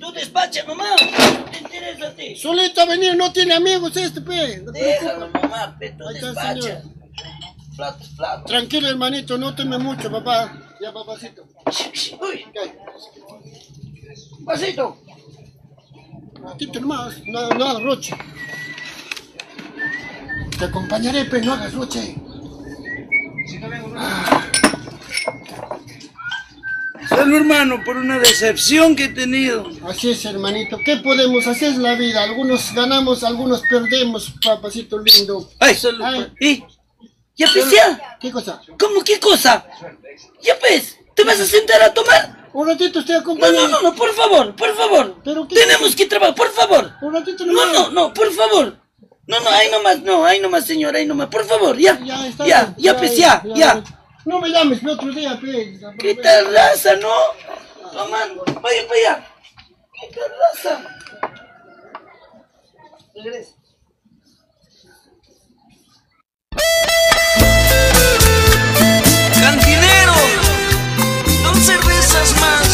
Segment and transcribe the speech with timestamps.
[0.00, 0.96] Tú despacha nomás.
[1.50, 2.36] Te interesa a ti.
[2.36, 4.58] Solito a venir, no tiene amigos este, pe.
[4.64, 6.62] No Déjalo nomás, pe, tú Ahí está, despacha.
[6.62, 6.82] señor.
[7.76, 8.44] Platos, platos.
[8.46, 10.52] Tranquilo, hermanito, no teme mucho, papá.
[10.80, 11.44] Ya, papacito.
[12.20, 12.56] Uy, Ok.
[14.44, 14.98] pasito.
[16.42, 18.16] Ratito nomás, no, no hagas roche.
[20.58, 22.16] Te acompañaré, pero no hagas roche.
[27.18, 29.68] Salud, hermano, por una decepción que he tenido.
[29.88, 30.78] Así es, hermanito.
[30.84, 31.70] ¿Qué podemos hacer?
[31.72, 32.22] Es la vida.
[32.22, 35.50] Algunos ganamos, algunos perdemos, papacito lindo.
[35.58, 36.00] Ay, salud.
[36.04, 36.32] Ay.
[36.40, 36.64] ¿Y?
[37.36, 38.18] ¿Ya pues ya?
[38.20, 38.60] ¿Qué cosa?
[38.78, 39.64] ¿Cómo qué cosa?
[40.42, 42.48] Ya pues, ¿te vas a sentar a tomar?
[42.52, 43.68] Un ratito estoy No, acompañando.
[43.68, 45.16] no, no, no, por favor, por favor.
[45.24, 45.54] ¿Pero qué?
[45.56, 46.92] Tenemos que trabajar, por favor.
[47.02, 47.72] Un ratito No, nomás.
[47.72, 48.76] no, no, por favor.
[49.26, 51.98] No, no, ahí nomás, no, ahí nomás, señor, ahí nomás, por favor, ya.
[52.04, 52.74] Ya, está Ya, bien.
[52.78, 53.82] ya, pues, ya, ya.
[54.28, 55.80] No me llames, pe, otro día, pe.
[55.98, 57.14] ¿Qué tal raza, no?
[57.90, 59.26] Tomando, vaya para allá.
[59.94, 60.74] ¿Qué tal raza?
[63.14, 63.54] Regresa.
[69.40, 70.14] Cantinero,
[71.42, 72.67] dos cervezas más.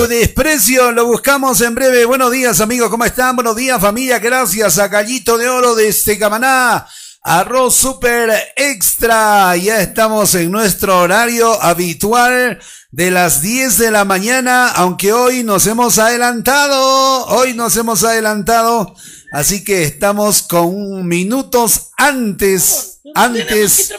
[0.00, 2.06] Tu desprecio lo buscamos en breve.
[2.06, 3.36] Buenos días, amigos, ¿cómo están?
[3.36, 4.18] Buenos días, familia.
[4.18, 6.86] Gracias a Gallito de Oro de Camaná.
[7.22, 9.54] Arroz super extra.
[9.56, 12.58] Ya estamos en nuestro horario habitual
[12.90, 17.26] de las 10 de la mañana, aunque hoy nos hemos adelantado.
[17.26, 18.94] Hoy nos hemos adelantado.
[19.34, 23.92] Así que estamos con minutos antes, antes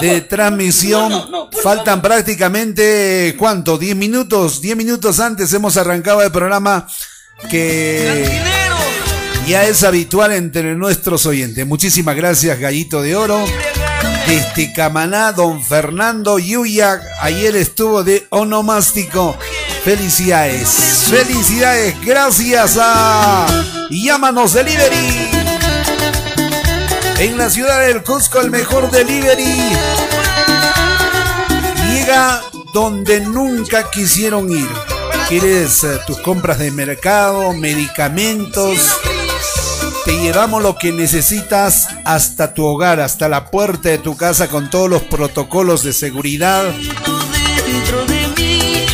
[0.00, 1.48] de transmisión.
[1.62, 3.78] Faltan prácticamente, ¿cuánto?
[3.78, 4.60] 10 minutos.
[4.60, 6.86] 10 minutos antes hemos arrancado el programa
[7.50, 8.40] que
[9.46, 11.66] ya es habitual entre nuestros oyentes.
[11.66, 13.44] Muchísimas gracias, Gallito de Oro.
[14.26, 19.34] Desde Camaná, don Fernando Yuya, ayer estuvo de onomástico.
[19.84, 23.46] Felicidades, felicidades, gracias a
[23.90, 25.37] Llámanos Delivery.
[27.20, 29.72] En la ciudad del Cusco, el mejor delivery.
[31.90, 32.42] Llega
[32.72, 34.68] donde nunca quisieron ir.
[35.28, 38.96] ¿Quieres eh, tus compras de mercado, medicamentos?
[40.04, 44.70] Te llevamos lo que necesitas hasta tu hogar, hasta la puerta de tu casa con
[44.70, 46.72] todos los protocolos de seguridad.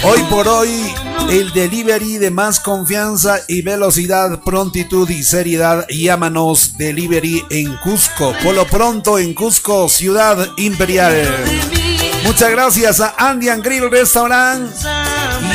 [0.03, 0.94] Hoy por hoy,
[1.31, 5.87] el delivery de más confianza y velocidad, prontitud y seriedad.
[5.88, 8.35] Llámanos Delivery en Cusco.
[8.43, 11.26] Por lo pronto en Cusco, Ciudad Imperial.
[12.25, 14.71] Muchas gracias a Andian Grill Restaurant.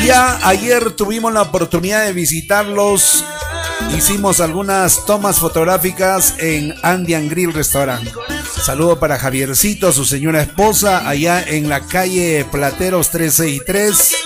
[0.04, 3.24] Ya ayer tuvimos la oportunidad de visitarlos
[3.96, 8.08] hicimos algunas tomas fotográficas en Andian Grill Restaurant.
[8.64, 14.16] Saludo para Javiercito, su señora esposa, allá en la calle Plateros 363.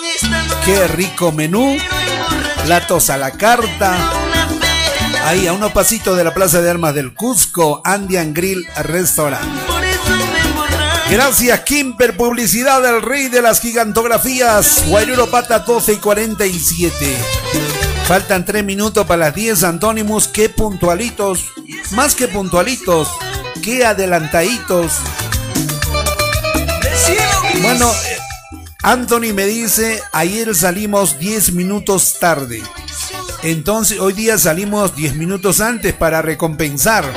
[0.65, 1.77] Qué rico menú.
[2.65, 3.97] Platos a la carta.
[5.25, 9.45] Ahí a unos pasitos de la Plaza de Armas del Cusco, Andian Grill Restaurant.
[11.11, 14.85] Gracias, Kimper, publicidad del rey de las gigantografías.
[14.89, 17.74] Guayruro Pata 12 y 47.
[18.07, 20.29] Faltan tres minutos para las 10, Antónimos.
[20.29, 21.47] Qué puntualitos.
[21.93, 23.09] Más que puntualitos.
[23.63, 24.93] Qué adelantaditos.
[27.63, 27.91] Bueno,
[28.83, 32.63] Anthony me dice, ayer salimos 10 minutos tarde.
[33.43, 37.11] Entonces hoy día salimos 10 minutos antes para recompensar.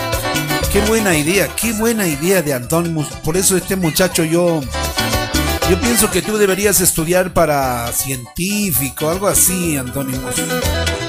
[0.71, 3.07] Qué buena idea, qué buena idea de Antónimos.
[3.25, 4.61] Por eso este muchacho yo
[5.69, 10.19] yo pienso que tú deberías estudiar para científico, algo así, Antonio.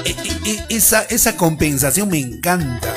[0.03, 2.93] E, e, e, esa, esa compensación me encanta.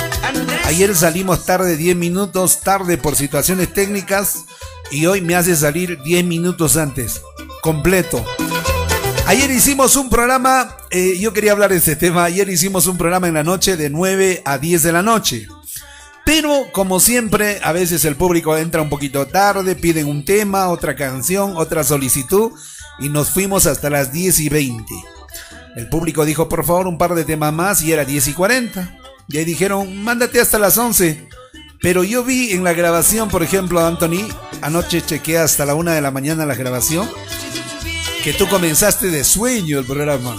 [0.65, 4.45] Ayer salimos tarde 10 minutos, tarde por situaciones técnicas,
[4.91, 7.21] y hoy me hace salir 10 minutos antes,
[7.63, 8.25] completo.
[9.27, 13.29] Ayer hicimos un programa, eh, yo quería hablar de este tema, ayer hicimos un programa
[13.29, 15.47] en la noche de 9 a 10 de la noche.
[16.35, 20.97] Pero como siempre, a veces el público entra un poquito tarde, piden un tema, otra
[20.97, 22.53] canción, otra solicitud
[22.99, 24.95] y nos fuimos hasta las 10 y 20.
[25.77, 28.99] El público dijo, por favor, un par de temas más y era 10 y 40.
[29.29, 31.29] Y ahí dijeron, mándate hasta las 11.
[31.83, 34.27] Pero yo vi en la grabación, por ejemplo, Anthony,
[34.63, 37.11] anoche chequeé hasta la 1 de la mañana la grabación,
[38.25, 40.35] que tú comenzaste de sueño el programa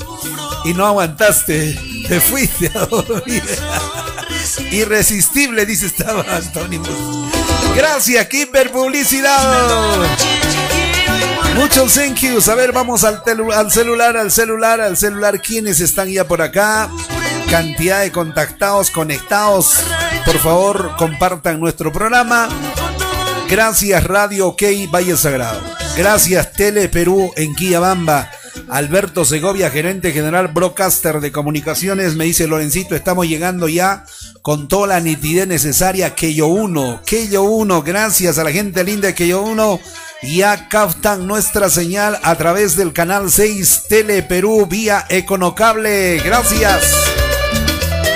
[0.66, 3.44] y no aguantaste, te fuiste a dormir.
[4.72, 6.82] Irresistible, dice estaba Antonio.
[7.76, 10.06] Gracias, Kimber Publicidad.
[11.56, 12.48] Muchos thank yous.
[12.50, 13.22] A ver, vamos al,
[13.54, 15.40] al celular, al celular, al celular.
[15.42, 16.90] ¿Quiénes están ya por acá?
[17.50, 19.84] Cantidad de contactados, conectados.
[20.26, 22.50] Por favor, compartan nuestro programa.
[23.50, 25.62] Gracias, Radio OK Valle Sagrado.
[25.96, 28.32] Gracias, Tele Perú en Quillabamba.
[28.74, 34.03] Alberto Segovia, gerente general broadcaster de comunicaciones, me dice Lorencito, estamos llegando ya
[34.42, 36.15] con toda la nitidez necesaria.
[36.15, 39.80] Que yo uno, que yo uno, gracias a la gente linda que yo uno.
[40.24, 46.18] Ya captan nuestra señal a través del canal 6 Tele Perú vía Econocable.
[46.25, 47.23] Gracias.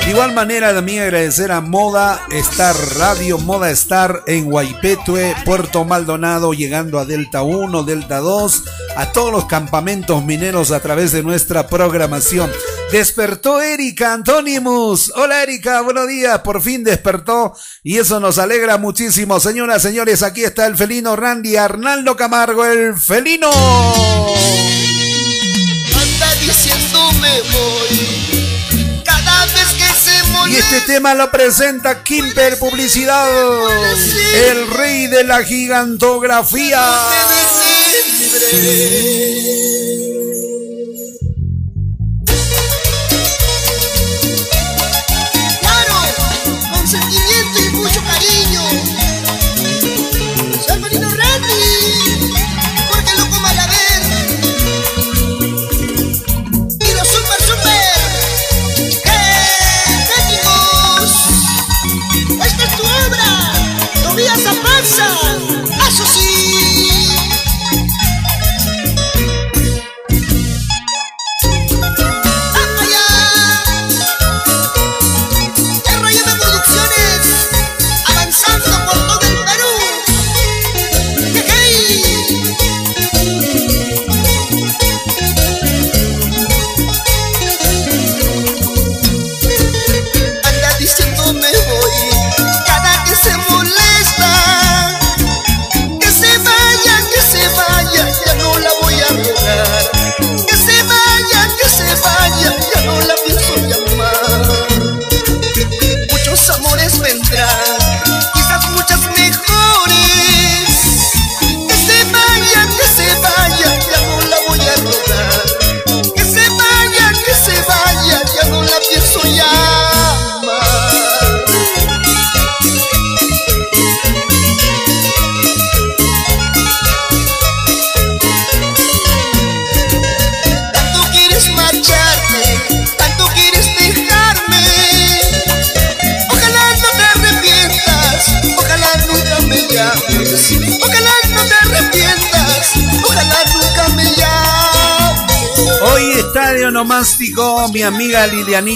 [0.08, 6.54] De igual manera, también agradecer a Moda Star Radio, Moda Star en Guaipetue, Puerto Maldonado,
[6.54, 8.64] llegando a Delta 1, Delta 2,
[8.96, 12.50] a todos los campamentos mineros a través de nuestra programación.
[12.90, 15.12] Despertó Erika Antonimus.
[15.14, 16.40] Hola Erika, buenos días.
[16.40, 19.42] Por fin despertó y eso nos alegra muchísimo.
[19.42, 23.50] Señoras, señores, aquí está el felino Randy Arnaldo Camargo, el felino.
[25.94, 28.38] Anda diciéndome voy
[30.46, 33.28] y este tema lo presenta Kimper Publicidad,
[34.50, 36.80] el rey de la gigantografía.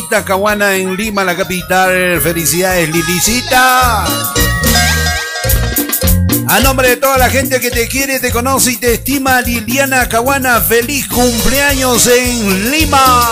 [0.02, 2.20] Lilianita Caguana en Lima, la capital.
[2.22, 4.06] Felicidades, Lilicita.
[6.48, 10.10] A nombre de toda la gente que te quiere, te conoce y te estima, Liliana
[10.10, 13.32] Caguana, feliz cumpleaños en Lima.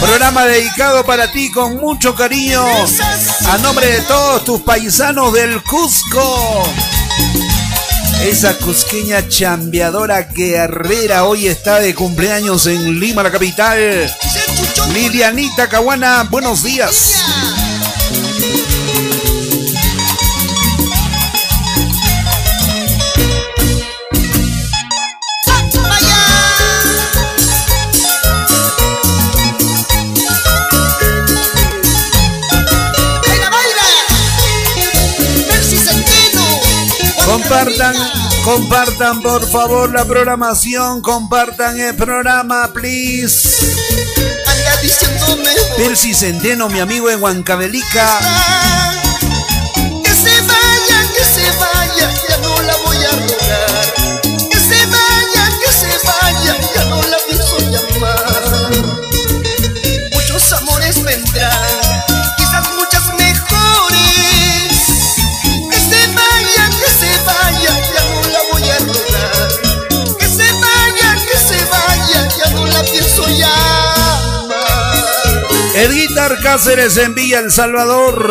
[0.00, 2.64] Programa dedicado para ti con mucho cariño.
[3.48, 6.64] A nombre de todos tus paisanos del Cusco.
[8.22, 13.78] Esa cusqueña chambeadora guerrera hoy está de cumpleaños en Lima, la capital.
[14.92, 17.09] Lilianita Caguana, buenos días.
[37.50, 37.96] Compartan,
[38.44, 43.66] compartan por favor la programación, compartan el programa, please.
[45.76, 48.69] Percy Centeno, mi amigo en Huancavelica.
[76.20, 78.30] Guitar Cáceres en Villa El Salvador.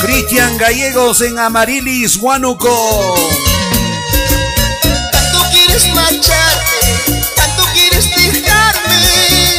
[0.00, 3.14] Cristian Gallegos en Amarilis, Huánuco.
[5.12, 9.58] Tanto quieres marcharte, tanto quieres dejarme.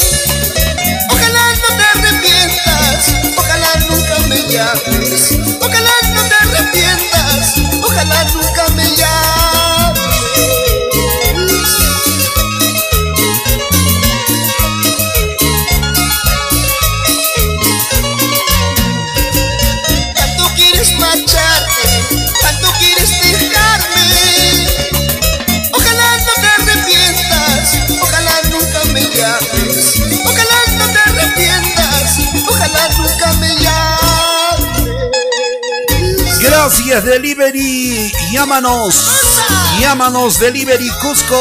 [1.11, 5.37] Ojalá no te arrepientas, ojalá nunca me llames.
[5.61, 8.36] Ojalá no te arrepientas, ojalá nunca
[36.87, 38.13] Gracias, Delivery.
[38.31, 38.95] Llámanos.
[39.81, 41.37] Llámanos, Delivery Cusco.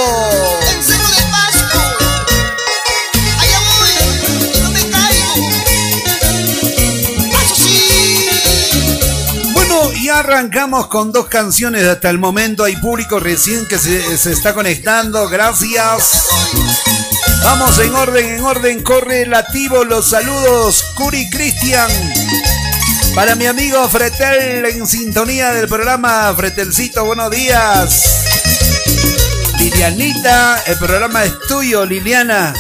[9.53, 12.65] Bueno, y arrancamos con dos canciones hasta el momento.
[12.65, 15.29] Hay público recién que se, se está conectando.
[15.29, 16.27] Gracias.
[17.45, 18.83] Vamos en orden, en orden.
[18.83, 20.83] Corre relativo los saludos.
[20.97, 22.16] Curi Cristian.
[23.17, 28.27] Para mi amigo Fretel en sintonía del programa Fretelcito, buenos días.
[29.59, 32.53] Lilianita, el programa es tuyo, Liliana.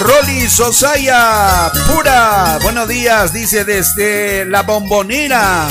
[0.00, 2.58] Rolly Sosaya, pura.
[2.62, 5.66] Buenos días, dice desde la bombonera.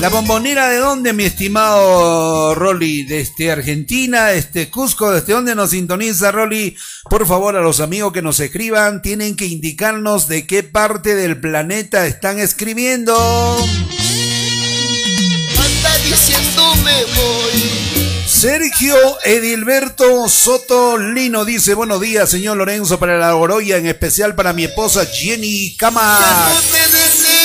[0.00, 3.02] ¿La bombonera de dónde, mi estimado Rolly?
[3.02, 4.26] ¿Desde Argentina?
[4.26, 5.10] ¿Desde Cusco?
[5.10, 6.76] ¿Desde dónde nos sintoniza, Rolly?
[7.10, 11.40] Por favor, a los amigos que nos escriban, tienen que indicarnos de qué parte del
[11.40, 13.12] planeta están escribiendo.
[15.56, 17.88] Anda diciendo me voy.
[18.28, 24.52] Sergio Edilberto Soto Lino dice, buenos días, señor Lorenzo, para la Oroya, en especial para
[24.52, 26.20] mi esposa Jenny Cama.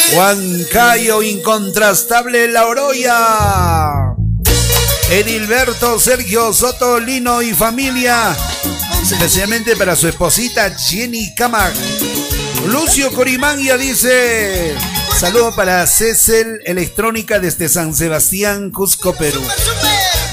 [0.05, 0.19] Deseo.
[0.19, 4.13] Huancayo incontrastable La Oroya.
[5.09, 8.35] Edilberto Sergio Soto Lino y familia.
[9.03, 11.73] Especialmente para su esposita Jenny Camac.
[12.67, 14.75] Lucio Corimangia dice.
[15.17, 19.41] Saludo para Cecil Electrónica desde San Sebastián, Cusco, Perú.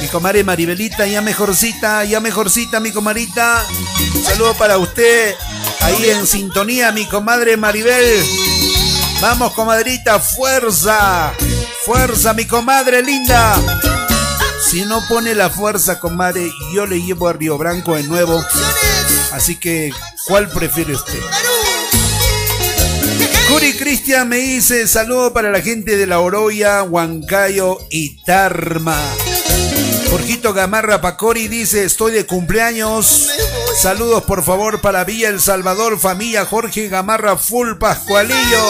[0.01, 3.67] Mi comadre Maribelita, ya mejorcita, ya mejorcita, mi comadrita.
[4.25, 5.35] Saludo para usted
[5.81, 8.25] ahí en sintonía, mi comadre Maribel.
[9.21, 11.35] Vamos, comadrita, fuerza.
[11.85, 13.55] Fuerza, mi comadre linda.
[14.67, 18.43] Si no pone la fuerza, comadre, yo le llevo a Río Branco de nuevo.
[19.33, 19.93] Así que,
[20.27, 21.21] ¿cuál prefiere usted?
[23.49, 28.97] Curi Cristian me dice saludo para la gente de La Oroya, Huancayo y Tarma.
[30.11, 33.29] Jorgito Gamarra Pacori dice estoy de cumpleaños.
[33.81, 38.69] Saludos por favor para Villa El Salvador, familia Jorge Gamarra Full Pascualillo.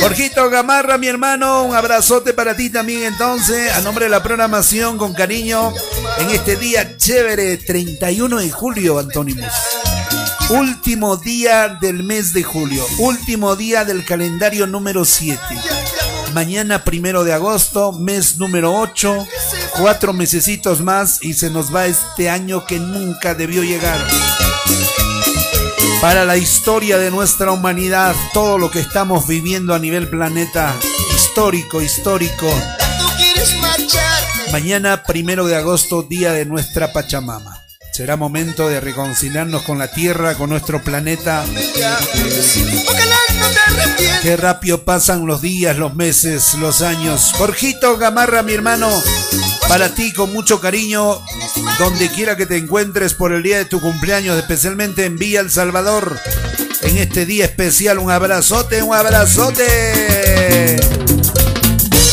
[0.00, 4.96] Jorgito Gamarra, mi hermano, un abrazote para ti también entonces, a nombre de la programación
[4.96, 5.74] con cariño,
[6.18, 9.52] en este día chévere, 31 de julio, Antónimos.
[10.48, 15.40] Último día del mes de julio, último día del calendario número 7.
[16.34, 19.26] Mañana primero de agosto, mes número 8.
[19.78, 23.98] Cuatro mesecitos más y se nos va este año que nunca debió llegar.
[26.00, 30.74] Para la historia de nuestra humanidad, todo lo que estamos viviendo a nivel planeta,
[31.14, 32.48] histórico, histórico.
[34.52, 37.60] Mañana, primero de agosto, día de nuestra Pachamama.
[38.00, 41.44] Será momento de reconciliarnos con la Tierra, con nuestro planeta.
[44.22, 47.34] Qué rápido pasan los días, los meses, los años.
[47.36, 48.90] Jorgito Gamarra, mi hermano,
[49.68, 51.20] para ti con mucho cariño,
[51.78, 55.50] donde quiera que te encuentres por el día de tu cumpleaños, especialmente en Villa El
[55.50, 56.18] Salvador.
[56.80, 60.80] En este día especial, un abrazote, un abrazote.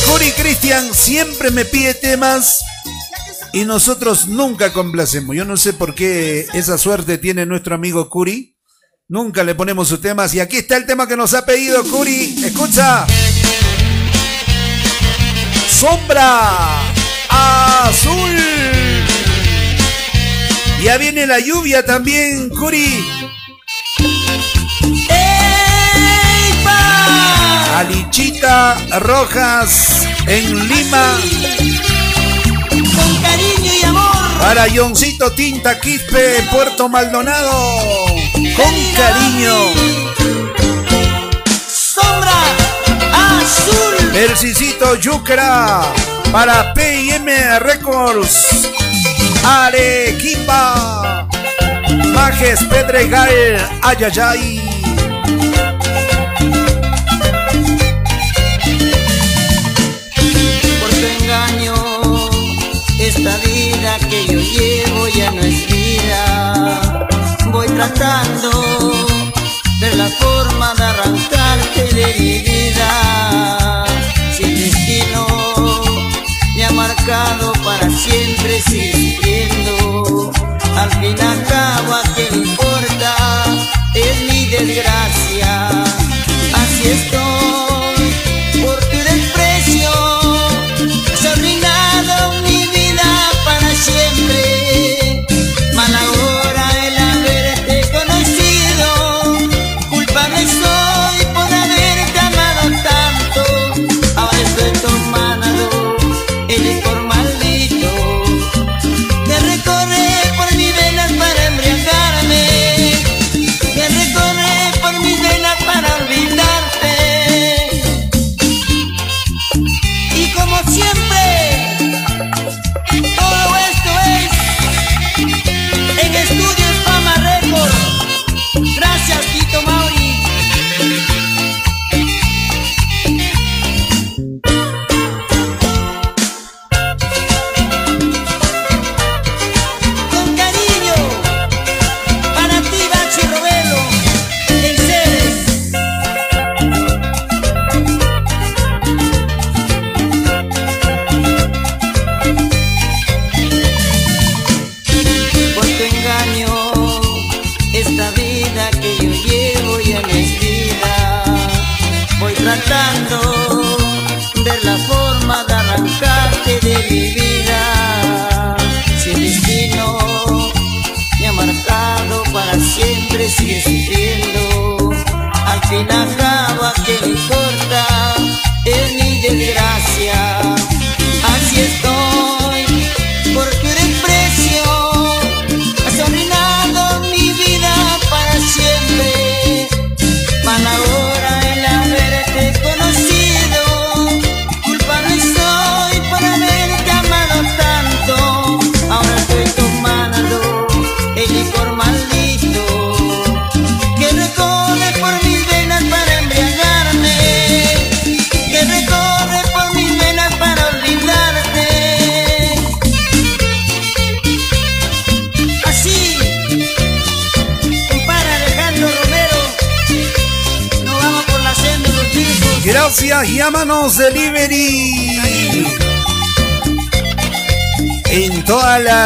[0.06, 2.62] Curi Cristian siempre me pide temas
[3.58, 5.36] y nosotros nunca complacemos.
[5.36, 8.56] Yo no sé por qué esa suerte tiene nuestro amigo Curi.
[9.08, 10.32] Nunca le ponemos sus temas.
[10.36, 12.36] Y aquí está el tema que nos ha pedido Curi.
[12.46, 13.08] Escucha.
[15.72, 16.82] Sombra
[17.30, 18.36] azul.
[20.84, 23.04] Ya viene la lluvia también, Curi.
[27.76, 31.18] Alichita Rojas en Lima.
[34.40, 38.06] Para Yoncito Tinta Quispe, Puerto Maldonado.
[38.56, 39.56] Con cariño.
[41.68, 42.34] Sombra
[43.14, 44.12] azul.
[44.12, 45.82] Persicito Yucra.
[46.32, 47.26] Para PIM
[47.60, 48.70] Records.
[49.44, 51.28] Arequipa.
[52.14, 53.58] Majes Pedregal.
[53.82, 54.77] Ayayay.
[67.94, 68.50] Tratando
[69.80, 73.86] de la forma de arrancarte de mi vida.
[74.32, 75.28] Si destino
[76.56, 80.32] me ha marcado para siempre siguiendo.
[80.76, 81.14] Al fin y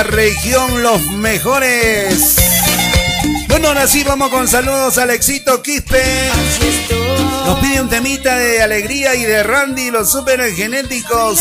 [0.03, 2.35] la región, los mejores.
[3.47, 6.01] Bueno, ahora sí vamos con saludos a Alexito Quispe.
[7.45, 11.39] Nos pide un temita de alegría y de Randy, los super genéticos.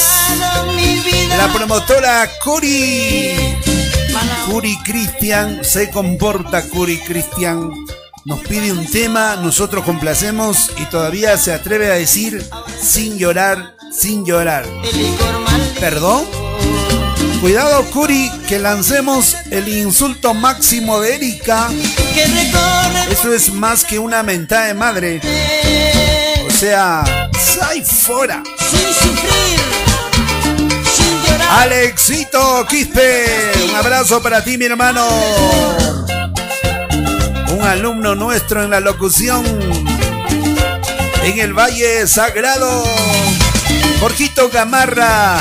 [1.39, 3.35] La promotora Curi.
[4.47, 7.71] Curi Cristian, se comporta Curi Cristian.
[8.27, 12.45] Nos pide un tema, nosotros complacemos y todavía se atreve a decir
[12.79, 14.67] sin llorar, sin llorar.
[15.79, 16.40] ¿Perdón?
[17.41, 21.71] Cuidado, Curi, que lancemos el insulto máximo de Erika.
[23.11, 25.21] Eso es más que una mentada de madre.
[26.47, 27.03] O sea,
[27.39, 28.43] ¡sai fuera!
[28.59, 29.61] sin sufrir,
[30.95, 31.63] sin llorar.
[31.63, 33.25] Alexito Quispe,
[33.71, 35.09] un abrazo para ti, mi hermano.
[37.53, 39.45] Un alumno nuestro en la locución
[41.25, 42.85] en el Valle Sagrado.
[43.99, 45.39] Jorgito Gamarra,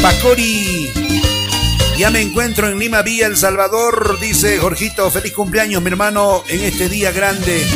[0.00, 0.77] Pacori.
[1.98, 5.10] Ya me encuentro en Lima Villa, El Salvador, dice Jorgito.
[5.10, 7.66] Feliz cumpleaños, mi hermano, en este día grande.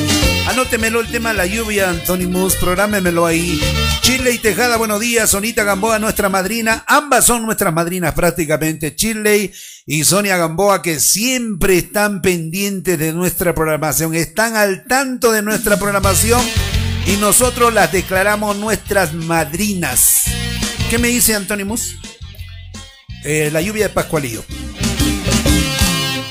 [0.47, 3.61] Anótemelo el tema La lluvia, Anthony Mus, programémelo ahí.
[4.01, 5.29] Chile y Tejada, buenos días.
[5.29, 6.85] Sonita Gamboa, nuestra madrina.
[6.87, 8.95] Ambas son nuestras madrinas prácticamente.
[8.95, 9.53] Chile
[9.87, 14.15] y Sonia Gamboa, que siempre están pendientes de nuestra programación.
[14.15, 16.41] Están al tanto de nuestra programación
[17.07, 20.27] y nosotros las declaramos nuestras madrinas.
[20.91, 21.97] ¿Qué me dice Anthony Mus?
[23.25, 24.45] Eh, la lluvia de Pascualillo.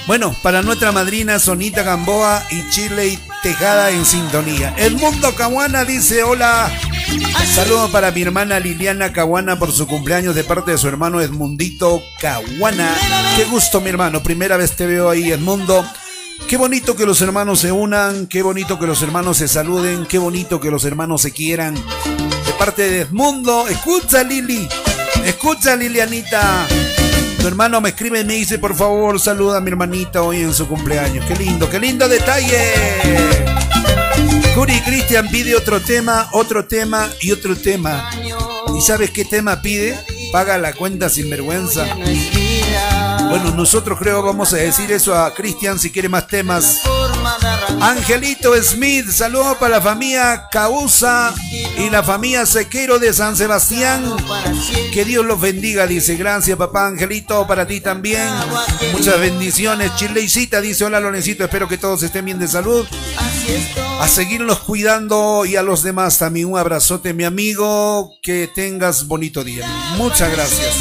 [0.07, 4.73] Bueno, para nuestra madrina Sonita Gamboa y Chile Tejada en sintonía.
[4.77, 6.71] El mundo Caguana dice hola.
[7.55, 12.03] Saludos para mi hermana Liliana Caguana por su cumpleaños de parte de su hermano Edmundito
[12.19, 12.93] Caguana.
[13.35, 15.83] Qué gusto mi hermano, primera vez te veo ahí Edmundo.
[16.47, 20.19] Qué bonito que los hermanos se unan, qué bonito que los hermanos se saluden, qué
[20.19, 21.73] bonito que los hermanos se quieran.
[21.75, 24.67] De parte de Edmundo, escucha Lili,
[25.25, 26.67] escucha Lilianita.
[27.39, 30.53] Tu hermano me escribe y me dice, por favor, saluda a mi hermanita hoy en
[30.53, 31.25] su cumpleaños.
[31.25, 32.73] Qué lindo, qué lindo detalle.
[34.55, 38.11] Curi Cristian pide otro tema, otro tema y otro tema.
[38.77, 39.97] ¿Y sabes qué tema pide?
[40.31, 41.85] Paga la cuenta sin vergüenza.
[43.29, 46.81] Bueno, nosotros creo vamos a decir eso a Cristian si quiere más temas.
[47.79, 51.33] Angelito Smith, saludos para la familia Causa
[51.77, 54.03] y la familia Sequero de San Sebastián.
[54.93, 56.15] Que Dios los bendiga, dice.
[56.15, 58.27] Gracias, papá Angelito, para ti también.
[58.93, 59.95] Muchas bendiciones.
[59.95, 62.85] Chileicita dice: Hola, Lorencito, espero que todos estén bien de salud.
[63.99, 66.47] A seguirlos cuidando y a los demás también.
[66.47, 68.11] Un abrazote, mi amigo.
[68.21, 69.67] Que tengas bonito día.
[69.97, 70.75] Muchas gracias.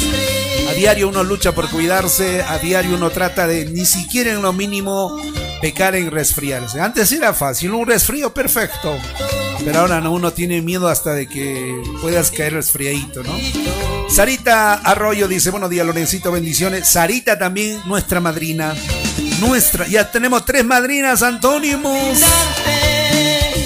[0.69, 4.53] A diario uno lucha por cuidarse, a diario uno trata de ni siquiera en lo
[4.53, 5.19] mínimo
[5.61, 6.81] pecar en resfriarse.
[6.81, 8.97] Antes era fácil, un resfrío perfecto.
[9.63, 13.37] Pero ahora no, uno tiene miedo hasta de que puedas caer resfriadito, ¿no?
[14.09, 16.87] Sarita Arroyo dice, buenos días Lorencito, bendiciones.
[16.87, 18.73] Sarita también, nuestra madrina.
[19.39, 22.19] Nuestra, ya tenemos tres madrinas, Antónimos.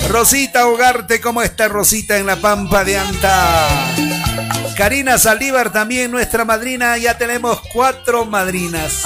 [0.10, 3.68] Rosita Hogarte, ¿cómo está Rosita en la Pampa de Anta?
[4.78, 6.98] Karina Saldívar también, nuestra madrina.
[6.98, 9.04] Ya tenemos cuatro madrinas.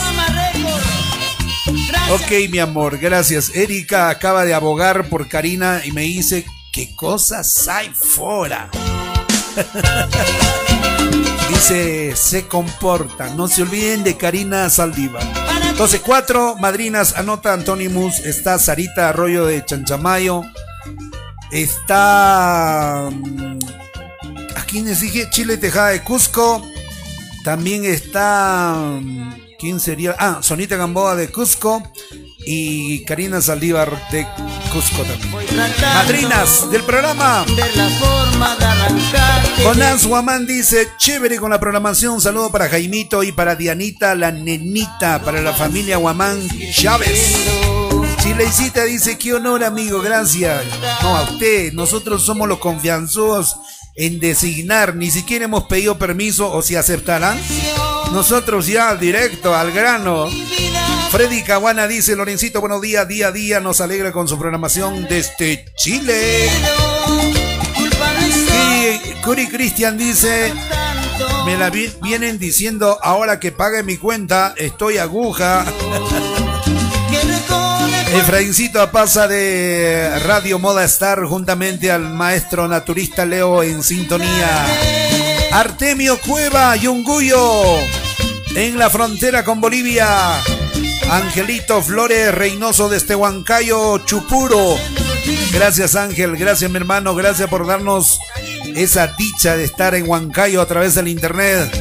[2.11, 3.51] Ok, mi amor, gracias.
[3.55, 8.69] Erika acaba de abogar por Karina y me dice, ¿qué cosas hay fuera?
[11.49, 13.29] Dice, se comporta.
[13.35, 14.67] No se olviden de Karina.
[15.69, 20.43] Entonces, cuatro madrinas, anota Antonimus, está Sarita Arroyo de Chanchamayo,
[21.51, 23.09] está...
[23.11, 23.59] mm,
[24.55, 25.29] ¿A quién les dije?
[25.29, 26.65] Chile Tejada de Cusco,
[27.43, 28.99] también está...
[29.59, 30.15] ¿Quién sería?
[30.17, 31.83] Ah, Sonita Gamboa de Cusco
[32.45, 34.25] y Karina Saldívar de
[34.71, 35.33] Cusco también.
[35.81, 37.43] Madrinas del programa.
[37.57, 39.43] Ver la forma de arrancar.
[39.61, 45.21] Jonás Guamán dice, chévere con la programación, saludo para Jaimito y para Dianita, la nenita,
[45.21, 46.39] para la familia Guamán
[46.71, 47.35] Chávez.
[48.23, 50.63] Chilecita dice, qué honor amigo, gracias.
[51.01, 53.57] No, a usted, nosotros somos los confianzudos
[53.97, 57.37] en designar, ni siquiera hemos pedido permiso o si aceptarán.
[58.11, 60.27] Nosotros ya directo, al grano.
[61.11, 65.65] Freddy Caguana dice, Lorencito, buenos días, día a día, nos alegra con su programación desde
[65.75, 66.49] Chile.
[68.51, 70.53] Y Curi Cristian dice,
[71.45, 75.65] me la vi- vienen diciendo ahora que pague mi cuenta, estoy aguja.
[78.13, 84.65] Efraincito pasa de Radio Moda Star juntamente al maestro naturista Leo en sintonía.
[85.51, 87.79] Artemio Cueva, Yunguyo,
[88.55, 90.07] en la frontera con Bolivia.
[91.09, 94.77] Angelito Flores Reynoso desde Huancayo, Chupuro.
[95.51, 98.19] Gracias Ángel, gracias mi hermano, gracias por darnos
[98.75, 101.71] esa dicha de estar en Huancayo a través del internet.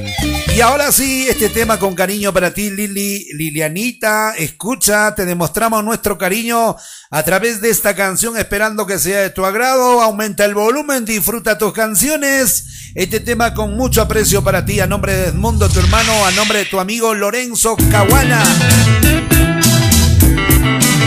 [0.59, 6.19] Y ahora sí, este tema con cariño para ti, Lili, Lilianita, escucha, te demostramos nuestro
[6.19, 6.75] cariño
[7.13, 10.03] a través de esta canción, esperando que sea de tu agrado.
[10.03, 12.91] Aumenta el volumen, disfruta tus canciones.
[12.97, 16.59] Este tema con mucho aprecio para ti, a nombre de Edmundo, tu hermano, a nombre
[16.59, 18.43] de tu amigo Lorenzo Caguana.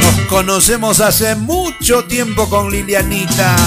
[0.01, 3.57] Nos conocemos hace mucho tiempo con Lilianita.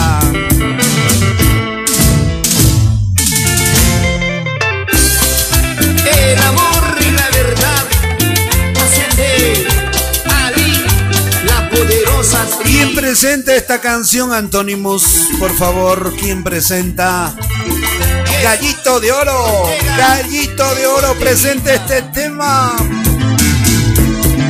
[6.34, 7.84] y la verdad.
[11.44, 12.46] La poderosa.
[12.64, 15.28] ¿Quién presenta esta canción, Antónimos?
[15.38, 17.34] Por favor, ¿quién presenta?
[18.42, 19.64] Gallito de Oro,
[19.96, 22.76] Gallito de Oro presenta este tema.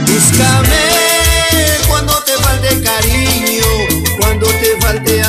[0.07, 1.05] Búscame
[1.87, 3.65] cuando te falte cariño,
[4.21, 5.23] cuando te falte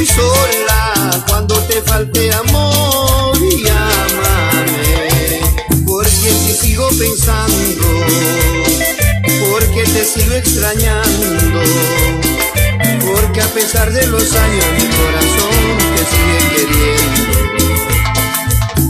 [0.00, 5.40] muy sola, cuando te falte amor, llámame.
[5.86, 7.86] Porque si sigo pensando,
[9.50, 11.60] porque te sigo extrañando.
[13.12, 17.20] Porque a pesar de los años mi corazón te sigue queriendo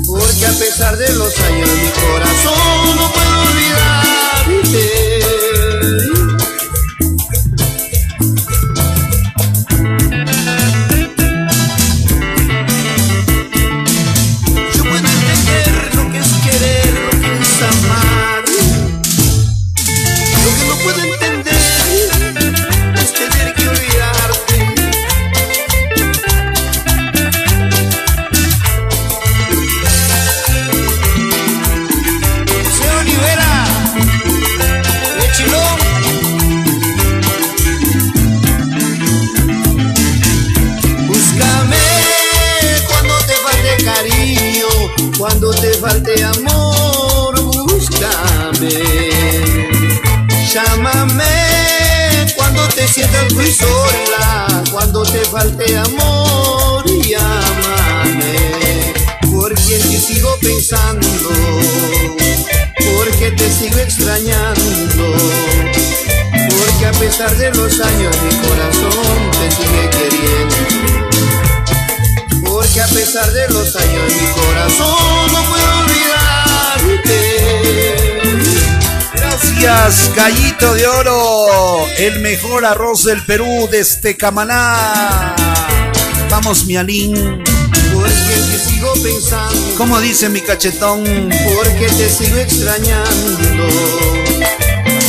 [0.06, 5.09] porque a pesar de los años mi corazón no puedo olvidarte.
[55.30, 58.92] Falte amor, llámame.
[59.32, 61.06] Porque en ti sigo pensando,
[62.96, 65.14] porque te sigo extrañando.
[66.32, 70.56] Porque a pesar de los años mi corazón te sigue queriendo.
[72.44, 77.39] Porque a pesar de los años mi corazón no puedo olvidarte.
[79.42, 85.34] Gracias, Gallito de Oro, el mejor arroz del Perú desde Camaná.
[86.28, 87.42] Vamos, mi Alín.
[87.92, 91.04] Porque te sigo pensando, ¿Cómo dice mi cachetón?
[91.04, 93.66] porque te sigo extrañando.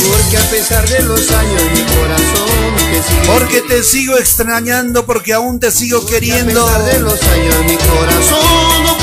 [0.08, 5.34] Porque a pesar de los años mi corazón te sigue Porque te sigo extrañando, porque
[5.34, 6.66] aún te sigo Porque queriendo.
[6.66, 9.01] A pesar de los años mi corazón no.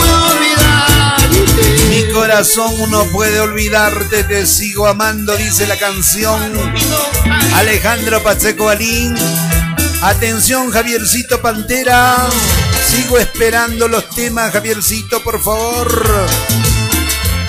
[2.13, 6.53] Corazón no puede olvidarte, te sigo amando, dice la canción.
[7.55, 9.15] Alejandro Pacheco Alín.
[10.01, 12.15] Atención, Javiercito Pantera.
[12.87, 16.27] Sigo esperando los temas, Javiercito, por favor.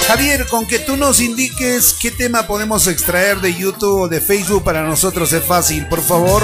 [0.06, 4.64] Javier, con que tú nos indiques qué tema podemos extraer de YouTube o de Facebook
[4.64, 6.42] para nosotros es fácil, por favor.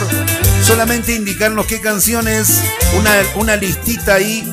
[0.63, 2.61] Solamente indicarnos qué canciones,
[2.97, 4.49] una, una listita ahí.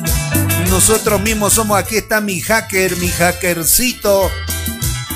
[0.74, 4.28] Nosotros mismos somos, aquí está mi hacker, mi hackercito.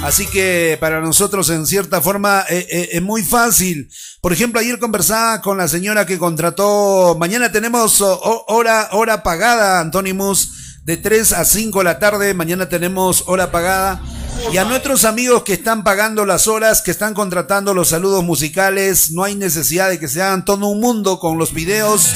[0.04, 3.90] Así que para nosotros en cierta forma eh, eh, es muy fácil.
[4.20, 9.24] Por ejemplo, ayer conversaba con la señora que contrató, mañana tenemos oh, oh, hora, hora
[9.24, 14.00] pagada, Antonimus, de 3 a 5 de la tarde, mañana tenemos hora pagada.
[14.52, 19.10] Y a nuestros amigos que están pagando las horas, que están contratando los saludos musicales,
[19.10, 22.12] no hay necesidad de que se hagan todo un mundo con los videos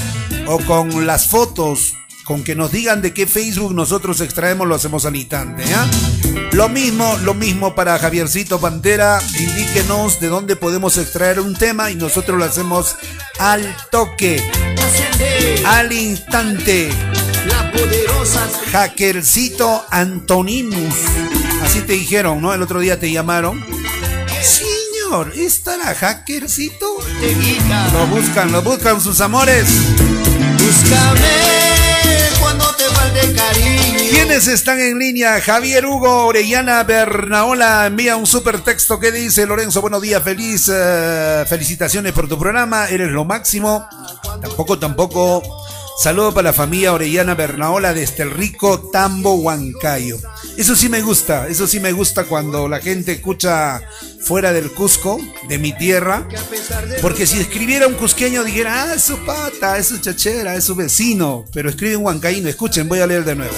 [0.46, 1.94] o con las fotos.
[2.24, 5.88] Con que nos digan de qué Facebook nosotros extraemos, lo hacemos al instante, ¿ya?
[6.52, 9.20] Lo mismo, lo mismo para Javiercito Pantera.
[9.38, 12.96] Indíquenos de dónde podemos extraer un tema y nosotros lo hacemos
[13.38, 14.40] al toque,
[15.66, 16.90] al instante.
[17.48, 20.94] La poderosa Hackercito Antonimus.
[21.62, 22.54] Así te dijeron, ¿no?
[22.54, 23.64] El otro día te llamaron.
[24.42, 26.98] Señor, ¿estará Hackercito?
[27.92, 29.66] Lo buscan, lo buscan sus amores.
[30.58, 31.71] Búscame
[32.56, 33.98] cuando te falte cariño.
[34.10, 35.40] ¿Quiénes están en línea?
[35.40, 41.44] Javier Hugo Orellana Bernaola envía un super texto que dice Lorenzo, buenos días, feliz, eh,
[41.48, 43.86] felicitaciones por tu programa, eres lo máximo.
[44.40, 45.42] Tampoco, tampoco.
[45.98, 50.18] Saludo para la familia Orellana Bernaola desde el rico Tambo Huancayo.
[50.56, 53.80] Eso sí me gusta, eso sí me gusta cuando la gente escucha
[54.22, 56.26] fuera del Cusco, de mi tierra.
[57.00, 60.74] Porque si escribiera un cusqueño dijera, ah, es su pata, es su chachera, es su
[60.74, 61.44] vecino.
[61.52, 63.54] Pero escribe un huancaíno, escuchen, voy a leer de nuevo.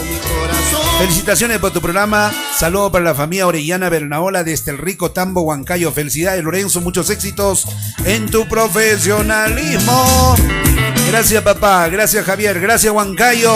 [0.99, 2.33] Felicitaciones por tu programa.
[2.57, 5.93] Saludo para la familia Orellana Bernaola desde el rico Tambo Huancayo.
[5.93, 6.81] Felicidades, Lorenzo.
[6.81, 7.67] Muchos éxitos
[8.05, 10.37] en tu profesionalismo.
[11.09, 11.89] Gracias, papá.
[11.89, 12.61] Gracias, Javier.
[12.61, 13.55] Gracias, Huancayo.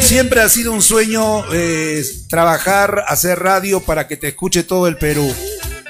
[0.00, 4.96] Siempre ha sido un sueño eh, trabajar, hacer radio para que te escuche todo el
[4.96, 5.34] Perú.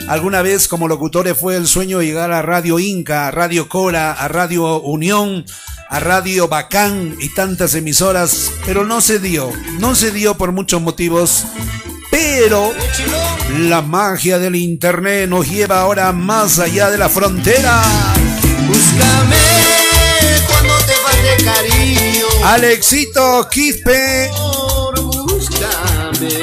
[0.08, 4.28] Alguna vez como locutores fue el sueño llegar a Radio Inca, a Radio Cora, a
[4.28, 5.44] Radio Unión,
[5.88, 10.80] a Radio Bacán y tantas emisoras, pero no se dio, no se dio por muchos
[10.80, 11.44] motivos.
[12.10, 12.72] pero
[13.58, 17.82] la magia del internet nos lleva ahora más allá de la frontera.
[18.66, 19.36] Búscame
[20.46, 22.26] cuando te falte cariño.
[22.44, 24.30] Alexito Quispe.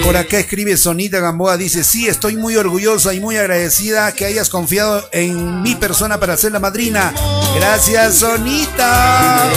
[0.04, 4.50] Por acá escribe Sonita Gamboa, dice, sí, estoy muy orgullosa y muy agradecida que hayas
[4.50, 7.14] confiado en mi persona para ser la madrina.
[7.56, 9.52] Gracias, Sonita.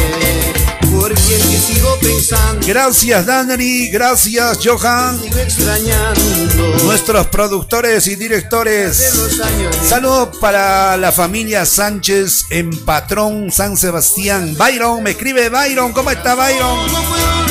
[2.67, 3.89] Gracias, Danny.
[3.89, 5.21] Gracias, Johan.
[6.85, 9.13] Nuestros productores y directores.
[9.87, 14.57] Saludos para la familia Sánchez en Patrón San Sebastián.
[14.57, 15.93] Byron, me escribe Byron.
[15.93, 17.46] ¿Cómo está Byron?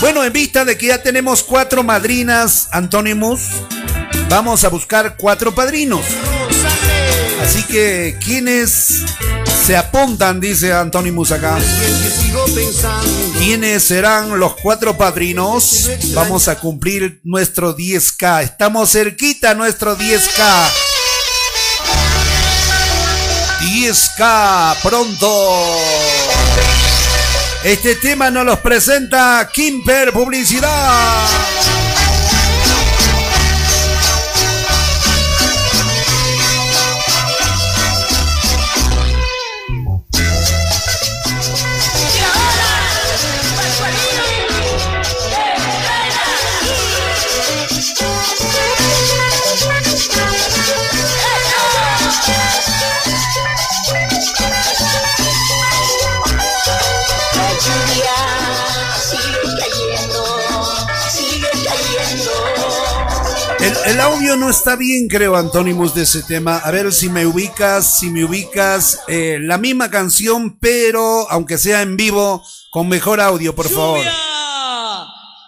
[0.00, 3.40] Bueno, en vista de que ya tenemos cuatro madrinas, Antonimus,
[4.28, 6.04] vamos a buscar cuatro padrinos.
[7.42, 9.02] Así que, ¿quiénes
[9.66, 10.38] se apuntan?
[10.38, 11.58] Dice Antonimus acá.
[13.38, 15.90] ¿Quiénes serán los cuatro padrinos?
[16.14, 18.44] Vamos a cumplir nuestro 10K.
[18.44, 20.68] Estamos cerquita a nuestro 10K.
[23.60, 25.76] 10K pronto.
[27.64, 31.57] Este tema nos los presenta Kimper Publicidad.
[63.68, 66.56] El, el audio no está bien, creo, Antonimus, de ese tema.
[66.58, 69.00] A ver si me ubicas, si me ubicas.
[69.08, 73.98] eh, la misma canción, pero aunque sea en vivo, con mejor audio, por favor.
[73.98, 74.12] ¡Lluvia!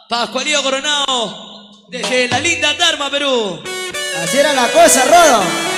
[0.09, 3.61] Pascualío Coronado, desde la linda Tarma, Perú.
[4.23, 5.70] Así era la cosa, Rodo.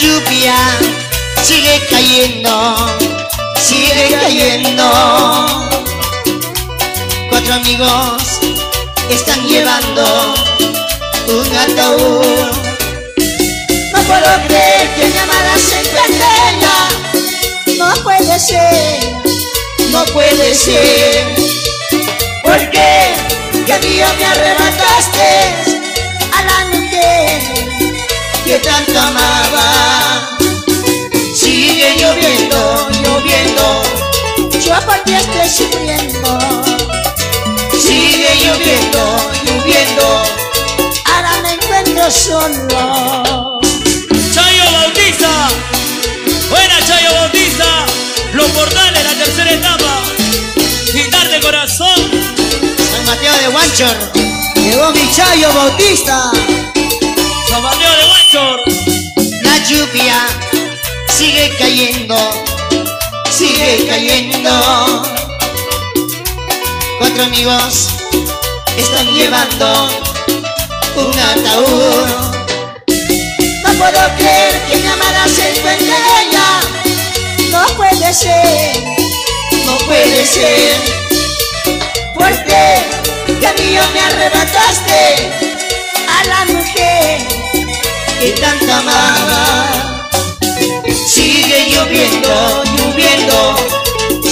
[0.00, 0.54] Lluvia
[1.42, 2.76] sigue cayendo,
[3.60, 4.84] sigue cayendo.
[7.28, 8.22] Cuatro amigos
[9.10, 10.34] están llevando
[11.28, 12.52] un ataúd.
[13.92, 16.78] No puedo creer que mi amada se encuentre ella.
[17.78, 19.12] No puede ser,
[19.90, 21.34] no puede ser.
[22.42, 23.14] Porque
[23.66, 25.77] que mío me arrebataste
[28.48, 30.38] que tanto amaba.
[31.36, 33.82] Sigue lloviendo, lloviendo,
[34.64, 34.74] yo
[35.04, 36.38] ti estoy sufriendo.
[37.78, 40.22] Sigue lloviendo, lloviendo,
[41.04, 43.60] ahora me encuentro solo.
[44.32, 45.50] Chayo Bautista.
[46.48, 47.84] Buena Chayo Bautista.
[48.32, 50.00] Los portales, la tercera etapa.
[50.90, 52.00] Quitar de corazón.
[52.90, 53.96] San Mateo de Huanchor,
[54.54, 56.30] Llegó mi Chayo Bautista.
[57.50, 60.26] San Mateo de La lluvia
[61.08, 62.14] sigue cayendo,
[63.30, 65.02] sigue cayendo.
[66.98, 67.88] Cuatro amigos
[68.76, 69.88] están llevando
[70.96, 72.06] un ataúd.
[73.62, 76.60] No puedo creer que mi amada se encuentre ella.
[77.50, 78.82] No puede ser,
[79.64, 80.74] no puede ser.
[82.14, 82.84] Porque
[83.40, 85.30] que mío me arrebataste
[86.06, 87.37] a la mujer
[88.20, 90.04] que tanto amaba.
[91.06, 93.56] Sigue lloviendo, lloviendo,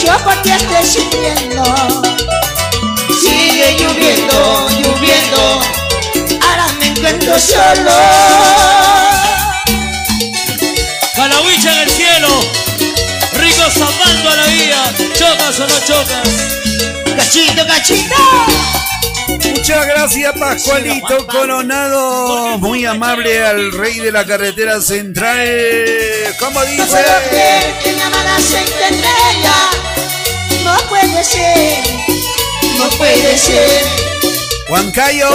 [0.04, 1.64] yo por ti estoy sufriendo.
[3.20, 5.60] Sigue lloviendo, lloviendo,
[6.42, 7.92] ahora me encuentro solo.
[11.14, 12.28] Calahuicha en el cielo.
[13.34, 14.94] Rico zapando a la vida.
[15.14, 16.28] ¿Chocas o no chocas?
[17.16, 18.16] Cachito, cachito.
[19.28, 22.58] Muchas gracias, Pascualito Coronado.
[22.58, 25.46] Muy amable al rey de la carretera central.
[26.38, 27.04] ¿Cómo dice?
[30.64, 31.84] No puede ser,
[32.78, 33.84] no puede ser.
[34.68, 35.28] Juan Cayo.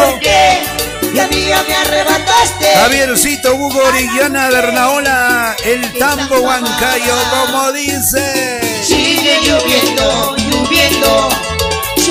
[1.13, 2.67] Y a mí ya me arrebataste.
[2.73, 8.61] Javiercito Hugo Orellana Bernaola, el tambo huancayo, como dice.
[8.81, 11.29] Sigue lloviendo, lloviendo,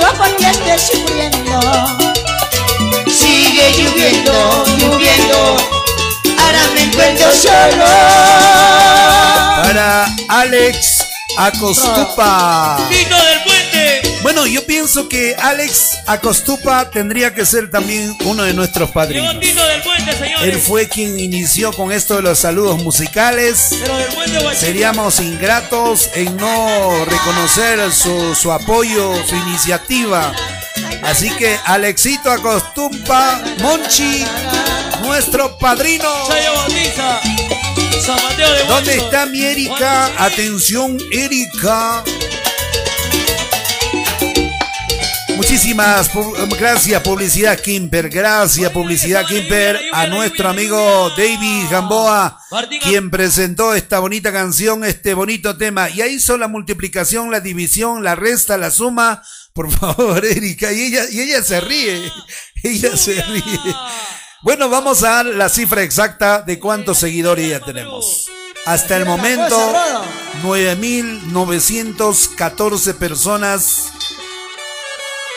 [0.00, 1.60] yo por estoy sufriendo.
[3.10, 5.56] Sigue lloviendo, lloviendo,
[6.38, 7.84] ahora me encuentro solo.
[9.62, 12.76] Para Alex Acostupa.
[14.22, 19.40] Bueno, yo pienso que Alex Acostupa tendría que ser también uno de nuestros padrinos.
[19.40, 20.10] Tito del Puente,
[20.42, 23.68] Él fue quien inició con esto de los saludos musicales.
[23.70, 24.60] Pero del Puente Guachín.
[24.60, 30.32] Seríamos ingratos en no reconocer su, su apoyo, su iniciativa.
[31.02, 34.24] Así que Alexito Acostumpa, Monchi,
[35.02, 36.08] nuestro padrino.
[38.68, 40.10] ¿Dónde está mi Erika?
[40.18, 42.04] Atención, Erika.
[45.50, 48.08] Muchísimas pu- gracias, Publicidad Kimper.
[48.08, 52.38] Gracias, Publicidad Kimper, a nuestro amigo David Gamboa,
[52.84, 55.90] quien presentó esta bonita canción, este bonito tema.
[55.90, 59.24] Y ahí hizo la multiplicación, la división, la resta, la suma.
[59.52, 60.70] Por favor, Erika.
[60.72, 62.00] Y ella, y ella se ríe.
[62.62, 63.58] Ella se ríe.
[64.42, 68.26] Bueno, vamos a dar la cifra exacta de cuántos seguidores ya tenemos.
[68.66, 69.74] Hasta el momento,
[70.44, 73.86] 9.914 personas.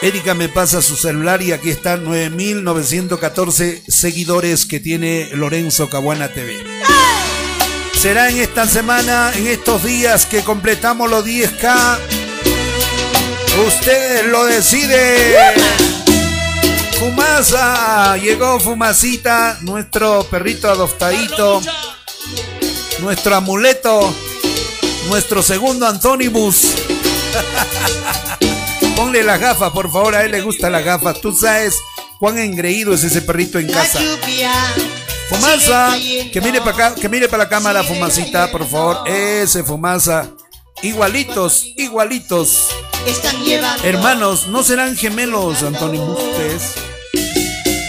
[0.03, 6.61] Erika me pasa su celular y aquí están 9.914 seguidores que tiene Lorenzo Caguana TV.
[7.93, 11.99] Será en esta semana, en estos días que completamos los 10K.
[13.65, 15.53] Ustedes lo deciden.
[16.99, 21.61] Fumasa, llegó Fumasita, nuestro perrito adoptadito,
[22.99, 24.13] nuestro amuleto,
[25.07, 26.73] nuestro segundo Antónibus.
[28.95, 31.19] Ponle las gafas, por favor, a él le gustan las gafas.
[31.19, 31.79] Tú sabes
[32.19, 33.99] cuán engreído es ese perrito en casa.
[35.91, 36.31] cayendo.
[36.31, 39.07] que mire para acá, que mire para la cámara, Fumasita, por favor.
[39.07, 40.29] Ese Fumasa.
[40.81, 42.67] Igualitos, igualitos.
[43.07, 43.83] Están llevando.
[43.83, 46.75] Hermanos, ¿no serán gemelos, Antonio ustedes?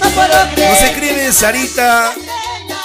[0.01, 0.11] No.
[0.15, 2.15] Nos escribe Sarita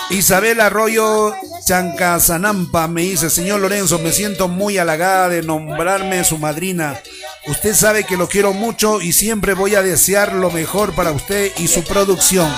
[0.09, 1.35] Isabel Arroyo
[1.65, 2.87] Chancasanampa.
[2.87, 6.99] Me dice, señor Lorenzo, me siento muy halagada de nombrarme su madrina.
[7.47, 11.51] Usted sabe que lo quiero mucho y siempre voy a desear lo mejor para usted
[11.57, 12.51] y su producción.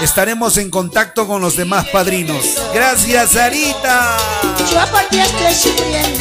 [0.00, 2.56] Estaremos en contacto con los demás padrinos.
[2.74, 4.16] Gracias, Sarita.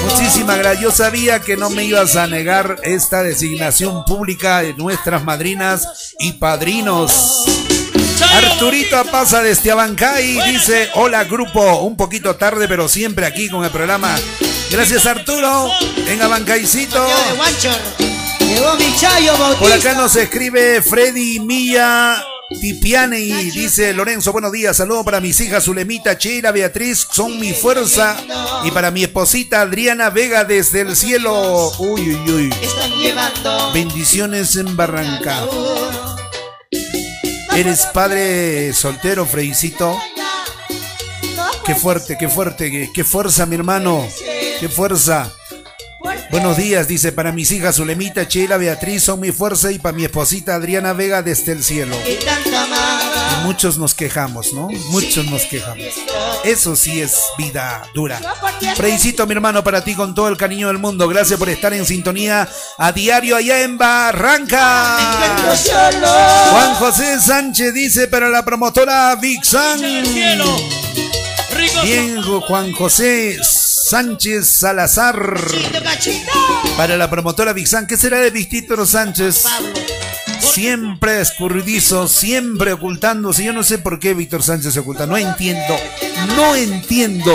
[0.03, 0.84] Muchísimas gracias.
[0.84, 6.34] Yo sabía que no me ibas a negar esta designación pública de nuestras madrinas y
[6.34, 7.61] padrinos.
[8.34, 13.71] Arturito pasa desde Abancay dice, hola grupo, un poquito tarde pero siempre aquí con el
[13.71, 14.15] programa.
[14.69, 15.69] Gracias Arturo,
[16.07, 17.07] en Abancaycito.
[17.07, 17.34] de
[19.59, 22.23] Por acá nos escribe Freddy Milla
[22.59, 27.53] Tipiane y dice Lorenzo, buenos días, saludo para mis hijas Zulemita, Sheila, Beatriz, son mi
[27.53, 28.17] fuerza.
[28.63, 31.71] Y para mi esposita Adriana Vega desde el cielo.
[31.79, 32.53] Uy, uy, uy.
[32.61, 33.71] Están llevando.
[33.73, 35.45] Bendiciones en Barranca.
[37.56, 39.99] ¿Eres padre soltero, Freicito?
[41.66, 44.08] Qué fuerte, qué fuerte, qué, fuerza, mi hermano.
[44.60, 45.32] Qué fuerza.
[46.32, 50.06] Buenos días, dice, para mis hijas Zulemita, Sheila, Beatriz, son mi fuerza y para mi
[50.06, 51.95] esposita Adriana Vega desde el cielo.
[53.43, 54.69] Muchos nos quejamos, ¿no?
[54.89, 55.85] Muchos nos quejamos.
[56.43, 58.19] Eso sí es vida dura.
[58.75, 61.07] Freicito, mi hermano, para ti con todo el cariño del mundo.
[61.07, 64.97] Gracias por estar en sintonía a diario allá en Barranca.
[66.51, 69.79] Juan José Sánchez dice para la promotora Vixan.
[71.83, 75.35] Bien, Juan José Sánchez Salazar.
[76.77, 77.85] Para la promotora Vixan.
[77.85, 79.45] ¿Qué será de Víctor Sánchez?
[80.41, 83.43] Siempre escurridizo, siempre ocultándose.
[83.43, 85.05] Yo no sé por qué Víctor Sánchez se oculta.
[85.05, 85.75] No entiendo.
[86.35, 87.33] No entiendo.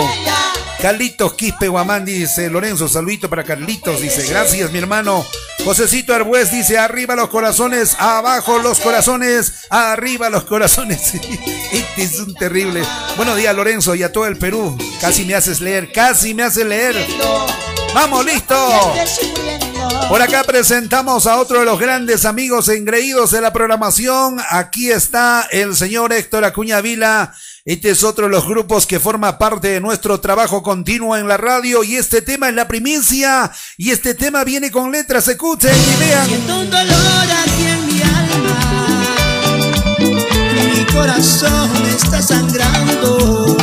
[0.81, 5.25] Carlitos Quispe Guamán dice, Lorenzo, saludito para Carlitos, dice, gracias mi hermano.
[5.65, 11.13] Josecito Arbues dice, arriba los corazones, abajo los corazones, arriba los corazones.
[11.71, 12.83] Este es un terrible.
[13.17, 14.77] Buenos días Lorenzo y a todo el Perú.
[15.01, 16.95] Casi me haces leer, casi me haces leer.
[17.93, 18.93] Vamos, listo.
[20.09, 24.37] Por acá presentamos a otro de los grandes amigos engreídos de la programación.
[24.49, 27.33] Aquí está el señor Héctor Acuña Vila.
[27.65, 31.35] Este es otro de los grupos que forma parte de nuestro trabajo continuo en la
[31.35, 31.83] radio.
[31.83, 33.51] Y este tema es la primicia.
[33.75, 35.27] Y este tema viene con letras.
[35.27, 36.27] Escuchen y vean.
[36.27, 38.57] Siento un dolor aquí en mi alma.
[40.73, 43.57] Mi corazón está sangrando.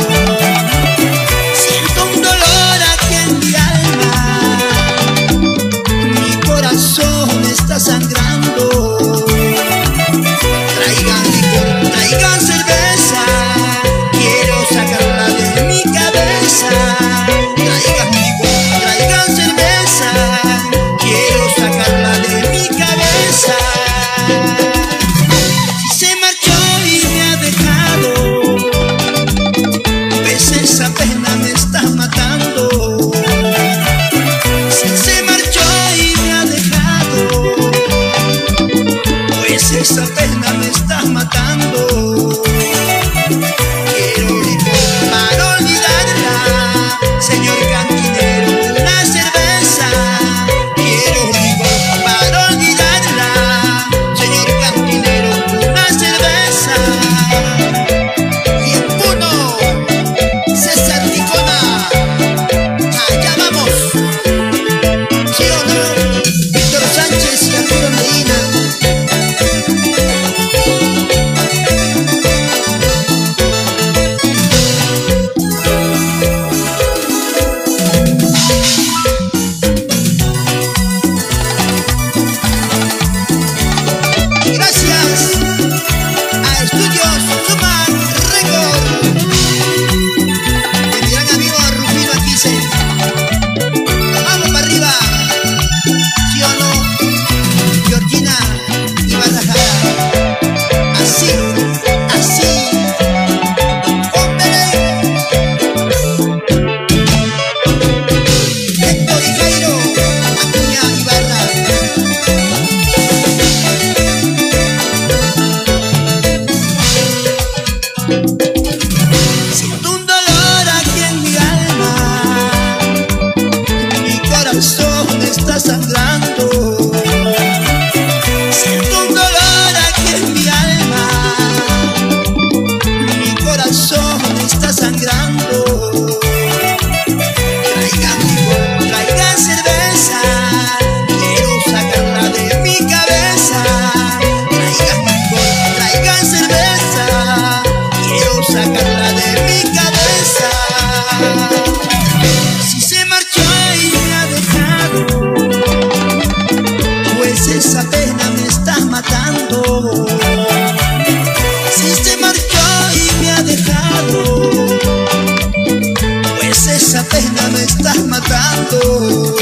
[166.45, 169.35] Pues esa pena me está matando.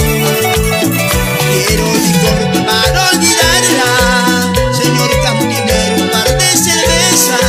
[1.67, 1.85] Quiero
[2.65, 7.39] para olvidarla, señor cantinero, un par de cervezas.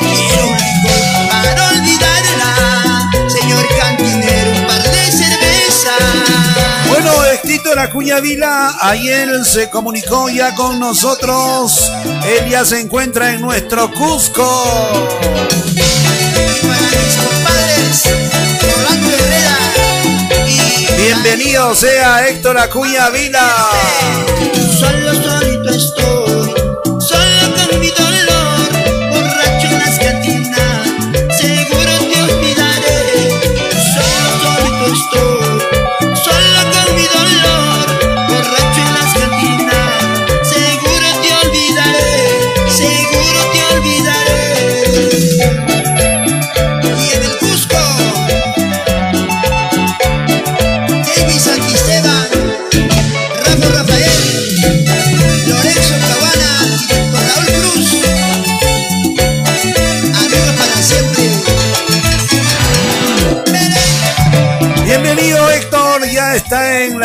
[0.00, 0.56] Quiero
[1.28, 6.02] para olvidarla, señor cantinero, un par de cervezas.
[6.88, 11.90] Bueno, Héctor Acuña Vila, ayer se comunicó ya con nosotros.
[12.24, 15.08] Él ya se encuentra en nuestro Cusco.
[21.10, 23.40] Bienvenido sea Héctor Acuña Vila.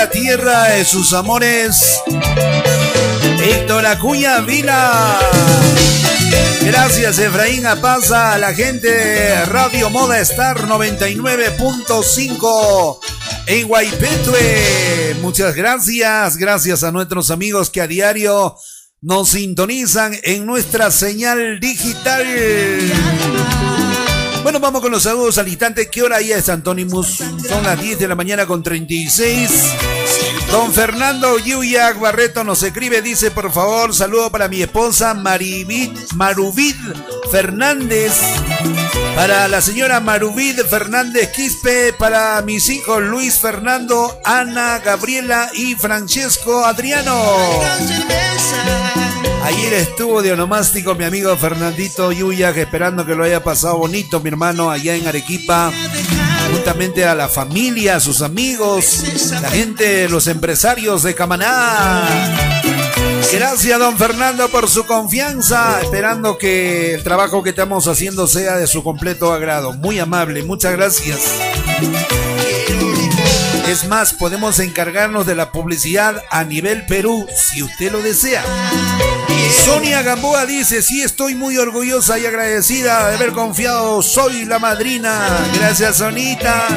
[0.10, 2.02] Tierra de sus amores.
[3.42, 5.20] Héctor Acuña Vila.
[6.62, 13.00] Gracias Efraín Apaza, a la gente de Radio Moda Star 99.5
[13.48, 15.16] en Guaipetue.
[15.22, 18.56] Muchas gracias, gracias a nuestros amigos que a diario
[19.02, 22.26] nos sintonizan en nuestra señal digital.
[24.44, 25.90] Bueno, vamos con los saludos al instante.
[25.90, 27.24] ¿Qué hora ya es, Antonimus?
[27.48, 29.50] Son las 10 de la mañana con 36.
[30.52, 36.76] Don Fernando Yuyak Barreto nos escribe, dice, por favor, saludo para mi esposa Marivid, Maruvid
[37.32, 38.14] Fernández.
[39.16, 46.66] Para la señora Maruvid Fernández Quispe, para mis hijos Luis Fernando, Ana, Gabriela y Francesco
[46.66, 47.16] Adriano.
[49.44, 54.30] Ayer estuvo de onomástico mi amigo Fernandito Yuyak, esperando que lo haya pasado bonito, mi
[54.30, 55.72] hermano, allá en Arequipa,
[56.52, 59.04] juntamente a la familia, a sus amigos,
[59.42, 62.08] la gente, los empresarios de Camaná.
[63.34, 68.68] Gracias, don Fernando, por su confianza, esperando que el trabajo que estamos haciendo sea de
[68.68, 69.74] su completo agrado.
[69.74, 71.20] Muy amable, muchas gracias.
[73.68, 78.44] Es más, podemos encargarnos de la publicidad a nivel Perú, si usted lo desea.
[79.54, 85.28] Sonia Gamboa dice, sí estoy muy orgullosa y agradecida de haber confiado, soy la madrina.
[85.56, 86.68] Gracias, Sonita.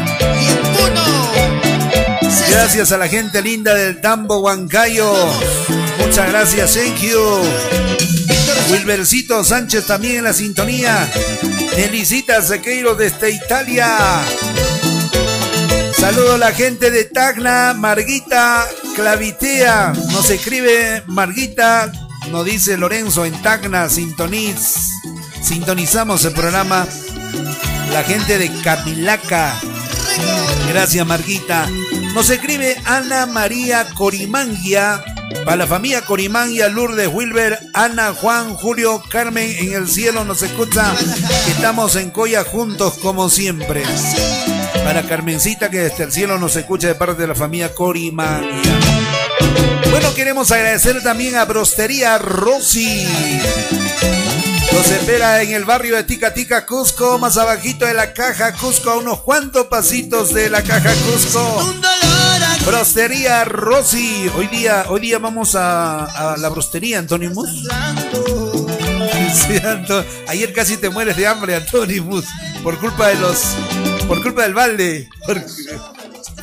[2.51, 5.13] Gracias a la gente linda del Tambo Huancayo.
[5.99, 7.43] Muchas gracias, thank you.
[8.71, 11.09] Wilbercito Sánchez también en la sintonía.
[11.77, 13.89] Elisita Sequeiro desde Italia.
[15.99, 19.93] Saludo a la gente de Tacna, Marguita Clavitea.
[20.13, 21.91] Nos escribe Marguita,
[22.31, 24.91] nos dice Lorenzo en Tacna, sintoniz.
[25.43, 26.87] Sintonizamos el programa.
[27.93, 29.55] La gente de Camilaca.
[30.69, 31.69] Gracias, Marguita.
[32.15, 35.05] Nos escribe Ana María Corimangia.
[35.45, 40.95] Para la familia Corimangia, Lourdes Wilber, Ana, Juan, Julio, Carmen en el cielo nos escucha.
[41.49, 43.83] Estamos en Coya juntos como siempre.
[44.85, 48.79] Para Carmencita que desde el cielo nos escucha de parte de la familia Corimangia.
[49.99, 53.07] Bueno, queremos agradecer también a Brostería Rossi.
[54.71, 58.91] Nos espera en el barrio de Tica Tica Cusco, más abajito de la caja Cusco,
[58.91, 61.75] a unos cuantos pasitos de la caja Cusco.
[62.67, 64.31] Brostería Rossi.
[64.37, 67.49] Hoy día, hoy día vamos a, a la brostería, Antonimus.
[69.33, 72.27] Sí, Anto- Ayer casi te mueres de hambre, Antonimus,
[72.63, 73.39] por culpa de los,
[74.07, 75.43] por culpa del balde, por,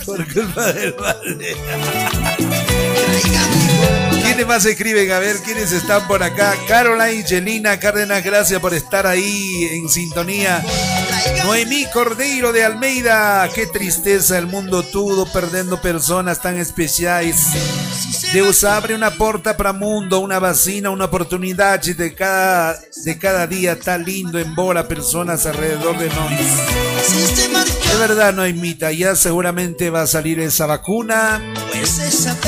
[0.06, 1.56] por culpa del balde.
[4.24, 5.12] ¿Quiénes más escriben?
[5.12, 6.56] A ver, ¿quiénes están por acá?
[6.68, 10.64] Caroline, Jelina Cárdenas, gracias por estar ahí en sintonía.
[11.44, 17.48] Noemí Cordeiro de Almeida, qué tristeza el mundo todo perdendo personas tan especiales.
[18.34, 23.80] Deus abre una porta para mundo, una vacina, una oportunidad de cada, de cada día
[23.80, 27.92] tan lindo en bola personas alrededor de nosotros.
[27.92, 31.54] De verdad, Noemita, ya seguramente va a salir esa vacuna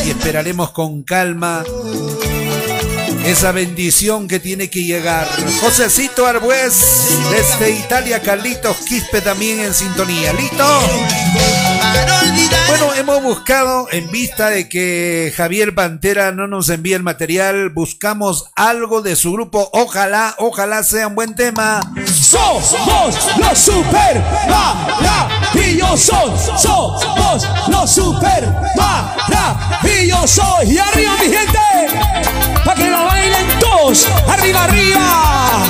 [0.04, 1.64] y esperaremos con calma
[3.24, 5.28] esa bendición que tiene que llegar.
[5.62, 10.34] Josecito Arbues, desde Italia, Carlitos Quispe también en sintonía.
[10.34, 11.75] ¿Listo?
[12.68, 18.46] Bueno, hemos buscado, en vista de que Javier Pantera no nos envía el material, buscamos
[18.56, 19.70] algo de su grupo.
[19.72, 21.80] Ojalá, ojalá sea un buen tema.
[22.06, 22.76] Somos
[23.38, 26.52] los super maravillosos.
[26.60, 30.64] Somos los super maravillosos.
[30.66, 31.60] Y arriba, mi gente.
[32.66, 34.08] Para que lo bailen todos.
[34.28, 35.64] Arriba, arriba.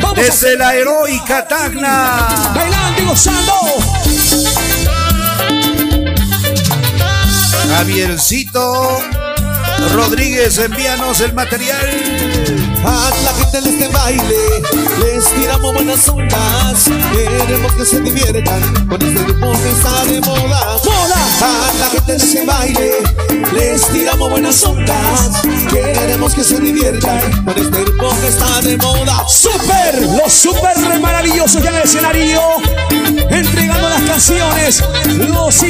[0.00, 2.52] Vamos Desde la heroica Tacna.
[2.54, 3.52] Bailando y gozando.
[7.70, 8.98] Javiercito
[9.88, 11.76] Rodríguez, envíanos el material.
[12.84, 14.34] A la gente de este baile
[15.00, 16.90] les tiramos buenas ondas.
[17.12, 20.76] Queremos que se diviertan con este grupo que está de moda.
[21.42, 22.92] A la gente de este baile
[23.52, 25.42] les tiramos buenas ondas.
[25.70, 29.26] Queremos que se diviertan con este grupo que está de moda.
[29.28, 32.40] Super, los super maravillosos ya en el escenario.
[33.30, 34.82] Entregando las canciones,
[35.28, 35.60] los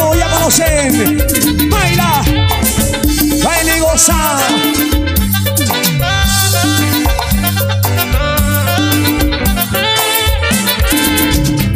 [0.00, 1.70] todos ya conocen.
[1.70, 2.22] Baila,
[3.42, 4.38] baila y goza.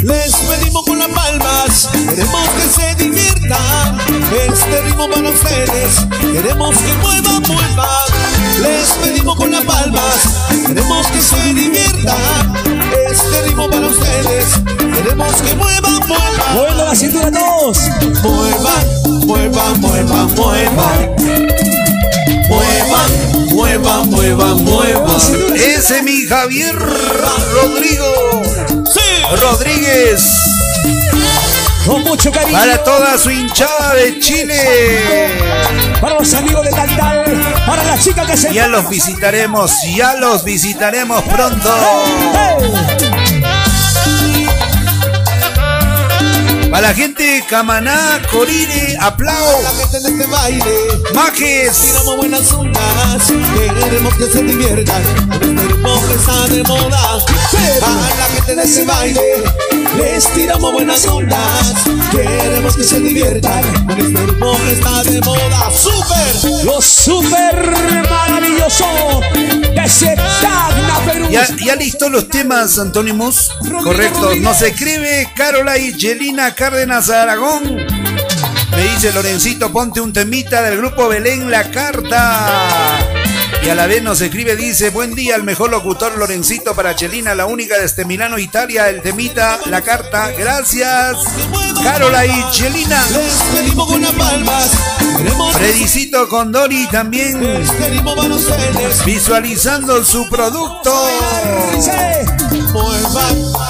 [0.02, 3.98] Les pedimos con las palmas, queremos que se diviertan.
[4.48, 8.08] Este ritmo para ustedes, queremos que muevan, muevan.
[8.60, 12.52] Les pedimos con las palmas, queremos que se diviertan.
[13.10, 14.46] Este ritmo para ustedes,
[14.94, 16.54] queremos que muevan, muevan.
[16.54, 17.78] Moviendo la cintura todos.
[18.22, 21.53] Muevan, muevan, muevan, muevan.
[22.48, 25.20] Muevan, muevan, muevan, muevan.
[25.54, 28.42] Ese mi Javier Rodrigo.
[29.40, 30.32] Rodríguez.
[31.86, 32.58] Con mucho cariño.
[32.58, 35.28] Para toda su hinchada de Chile.
[36.00, 37.24] Para los amigos de Tactal.
[37.66, 38.52] Para la chica que se.
[38.52, 41.70] Ya los visitaremos, ya los visitaremos pronto.
[46.74, 50.74] Para la gente de Camaná, Corire, Aplau, La gente de este baile.
[51.14, 53.22] Majes, Tiramos buenas ondas,
[53.78, 55.02] queremos que se diviertan.
[55.30, 55.54] Este
[56.08, 57.14] que está de moda.
[57.14, 59.44] A la gente de ese baile,
[59.98, 61.74] les tiramos buenas ondas.
[62.10, 63.62] Queremos que se diviertan.
[63.90, 65.70] Este que está de moda.
[65.70, 66.64] ¡Super!
[66.64, 67.70] Los super
[68.10, 69.20] maravillosos.
[69.32, 71.28] De Setagna, Perú.
[71.30, 73.50] ¿Ya, ya listo los temas, Antónimos?
[73.84, 74.34] Correcto.
[74.36, 77.76] Nos escribe Carola y Jelina Cárdenas Aragón.
[78.70, 83.00] Me dice Lorencito, ponte un temita del grupo Belén La Carta.
[83.62, 87.34] Y a la vez nos escribe, dice, buen día, el mejor locutor Lorencito para Chelina,
[87.34, 90.30] la única desde Milano, Italia, el temita, la carta.
[90.30, 91.18] Gracias,
[91.82, 93.04] Carola y Chelina.
[93.54, 93.86] Pedimos
[96.30, 97.42] con Dori también
[99.04, 101.10] visualizando su producto.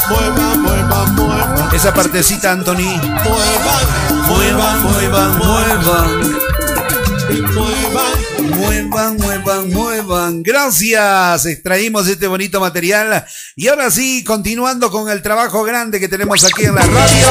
[0.09, 1.74] Muevan, muevan, muevan.
[1.74, 3.00] Esa partecita, Anthony.
[3.00, 3.84] Muevan,
[4.28, 6.34] Muevan, muevan, muevan.
[7.30, 7.40] y
[8.65, 9.17] muevan.
[9.17, 10.43] Muevan, muevan.
[10.43, 11.47] Gracias.
[11.47, 13.25] Extraímos este bonito material.
[13.57, 17.27] Y ahora sí, continuando con el trabajo grande que tenemos aquí en la radio.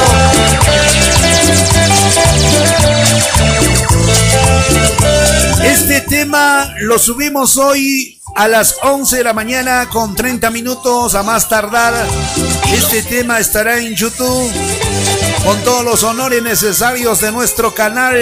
[5.64, 11.22] Este tema lo subimos hoy a las 11 de la mañana con 30 minutos a
[11.22, 11.94] más tardar.
[12.72, 14.50] Este tema estará en YouTube
[15.44, 18.16] con todos los honores necesarios de nuestro canal.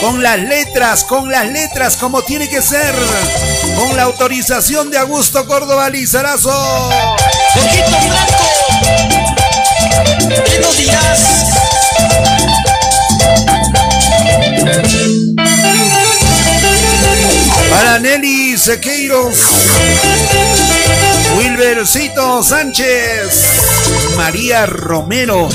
[0.00, 2.94] Con las letras, con las letras como tiene que ser.
[3.76, 6.50] Con la autorización de Augusto Córdoba Lizarazo.
[7.56, 8.44] Ojito blanco,
[10.44, 11.44] ¿qué nos dirás?
[17.70, 19.38] Para Nelly Sequeiros.
[21.36, 23.46] Wilbercito Sánchez.
[24.16, 25.48] María Romero.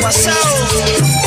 [0.00, 1.21] My soul.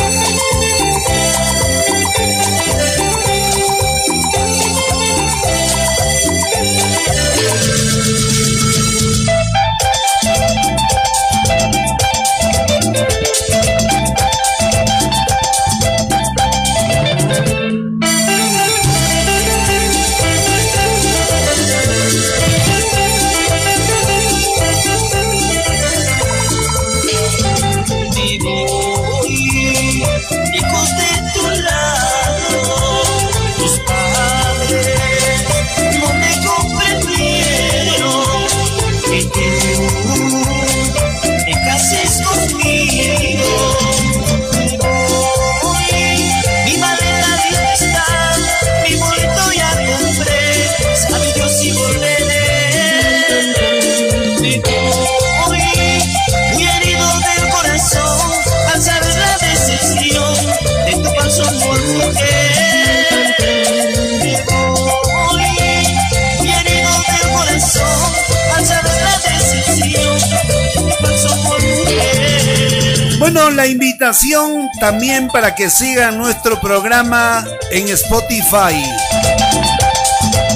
[74.80, 78.84] También para que sigan nuestro programa en Spotify.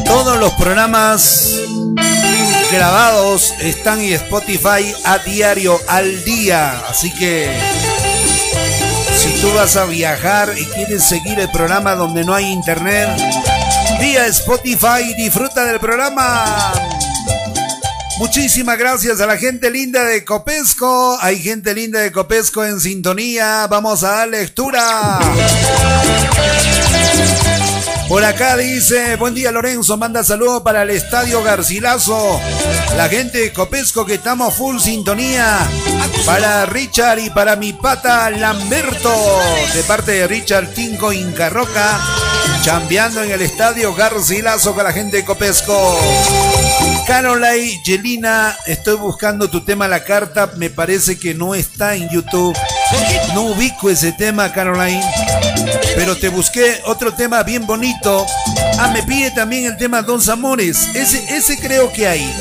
[0.05, 1.55] Todos los programas
[2.71, 6.79] grabados están en Spotify a diario, al día.
[6.87, 7.49] Así que
[9.17, 13.09] si tú vas a viajar y quieres seguir el programa donde no hay internet,
[13.99, 16.71] vía Spotify, disfruta del programa.
[18.19, 21.17] Muchísimas gracias a la gente linda de Copesco.
[21.21, 23.65] Hay gente linda de Copesco en sintonía.
[23.67, 25.19] Vamos a dar lectura.
[28.09, 32.41] Por acá dice, buen día Lorenzo, manda saludos para el Estadio Garcilaso.
[32.97, 35.57] La gente de Copesco que estamos full sintonía.
[36.25, 39.15] Para Richard y para mi pata Lamberto.
[39.73, 42.01] De parte de Richard Tinco Incarroca.
[42.63, 45.97] Chambeando en el Estadio Garcilaso con la gente de Copesco.
[47.09, 50.51] Caroline, Yelina, estoy buscando tu tema La Carta.
[50.57, 52.55] Me parece que no está en YouTube.
[53.33, 55.03] No ubico ese tema, Caroline.
[55.95, 58.27] Pero te busqué otro tema bien bonito.
[58.77, 60.87] Ah, me pide también el tema Dos Amores.
[60.93, 62.31] Ese, ese creo que hay.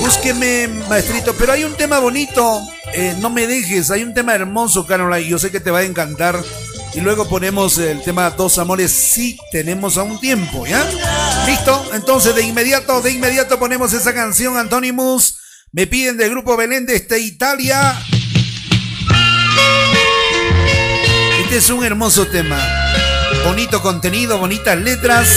[0.00, 1.32] Búsqueme, maestrito.
[1.36, 2.60] Pero hay un tema bonito.
[2.92, 3.92] Eh, no me dejes.
[3.92, 5.28] Hay un tema hermoso, Caroline.
[5.28, 6.42] Yo sé que te va a encantar.
[6.94, 10.84] Y luego ponemos el tema Dos Amores si tenemos aún tiempo, ¿ya?
[11.46, 11.90] ¿Listo?
[11.94, 15.38] Entonces de inmediato, de inmediato ponemos esa canción, Antonimus.
[15.72, 17.96] Me piden del grupo Belén de este Italia.
[21.42, 22.58] Este es un hermoso tema.
[23.44, 25.28] Bonito contenido, bonitas letras.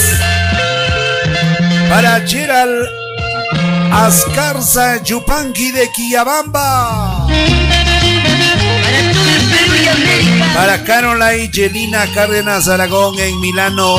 [1.88, 2.88] Para Gerald
[3.92, 7.28] Ascarza Yupanqui de Quillabamba.
[10.54, 13.96] Para Caroline Yelina Cárdenas Aragón en Milano.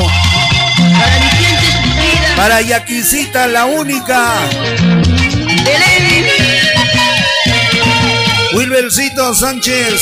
[2.34, 4.34] Para Yaquisita la única.
[8.54, 10.00] Wilbercito Sánchez.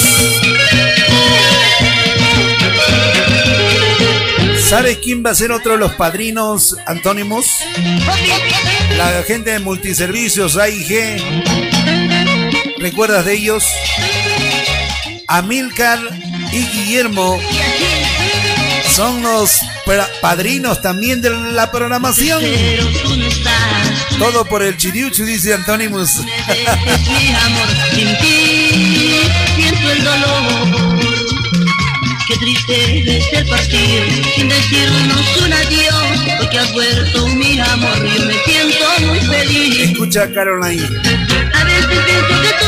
[4.69, 7.47] ¿Sabes quién va a ser otro de los padrinos antónimos?
[8.97, 11.23] La gente de multiservicios AIG.
[12.79, 13.67] ¿Recuerdas de ellos?
[15.27, 15.99] Amilcar
[16.55, 17.41] y Guillermo
[18.95, 19.59] son los
[20.21, 22.43] padrinos también de la programación.
[24.19, 26.21] Todo por el chiriuchu, dice Antonimus.
[26.21, 29.21] mi amor, sin ti
[29.57, 30.95] siento el dolor.
[32.29, 36.05] Qué triste es el partir sin decirnos un adiós,
[36.39, 39.91] porque has vuelto mi amor, yo me siento muy feliz.
[39.91, 40.83] Escucha, Caroline.
[41.53, 42.64] A veces pienso que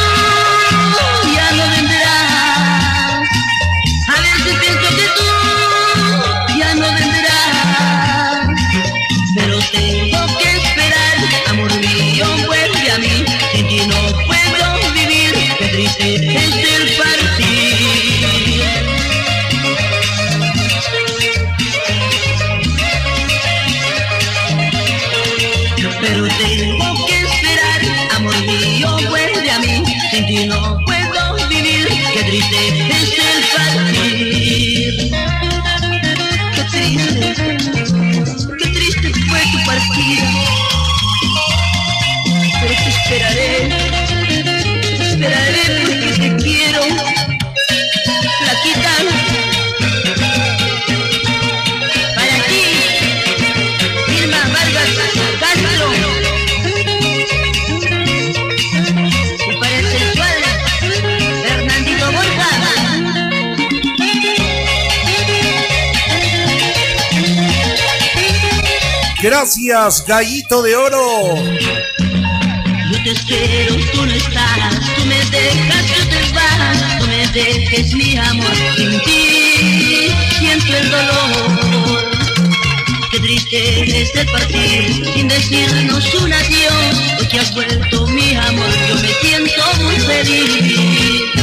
[69.26, 71.34] Gracias, Gallito de Oro.
[71.34, 77.92] Yo te espero, tú no estás, tú me dejas, yo te vas, no me dejes
[77.92, 82.08] mi amor sin ti, siento el dolor.
[83.10, 88.70] Qué triste es el partir sin decirnos un adiós, hoy que has vuelto mi amor,
[88.88, 91.35] yo me siento muy feliz.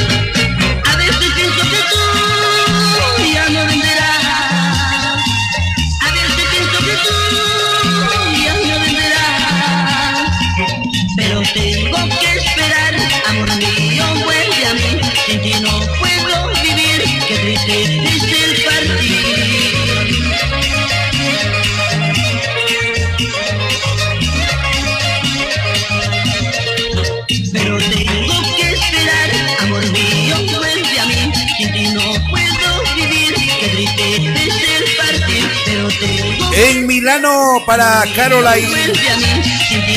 [37.04, 38.66] Milano para Caroline.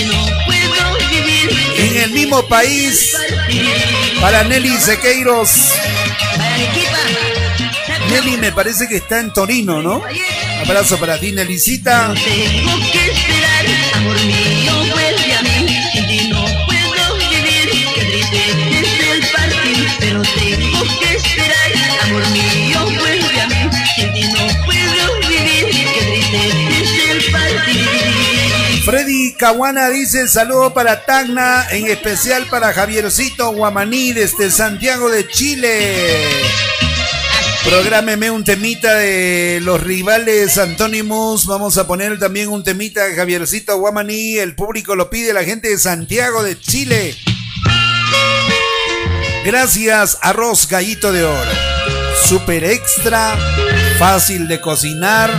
[0.06, 0.26] no
[1.78, 3.12] En el mismo país
[4.20, 5.70] para Nelly Sequeiros.
[8.10, 10.02] Nelly me parece que está en Torino, ¿no?
[10.64, 12.12] Abrazo para ti, Nellycita.
[12.12, 14.55] Tengo que esperar, amor mío,
[29.38, 35.94] Caguana dice saludo para Tacna, en especial para Javiercito Guamaní desde Santiago de Chile.
[37.64, 41.46] Prográmeme un temita de los rivales Antónimos.
[41.46, 44.38] Vamos a poner también un temita de Javiercito Guamaní.
[44.38, 47.14] El público lo pide, la gente de Santiago de Chile.
[49.44, 51.50] Gracias, arroz gallito de oro.
[52.24, 53.36] Super extra,
[53.98, 55.30] fácil de cocinar,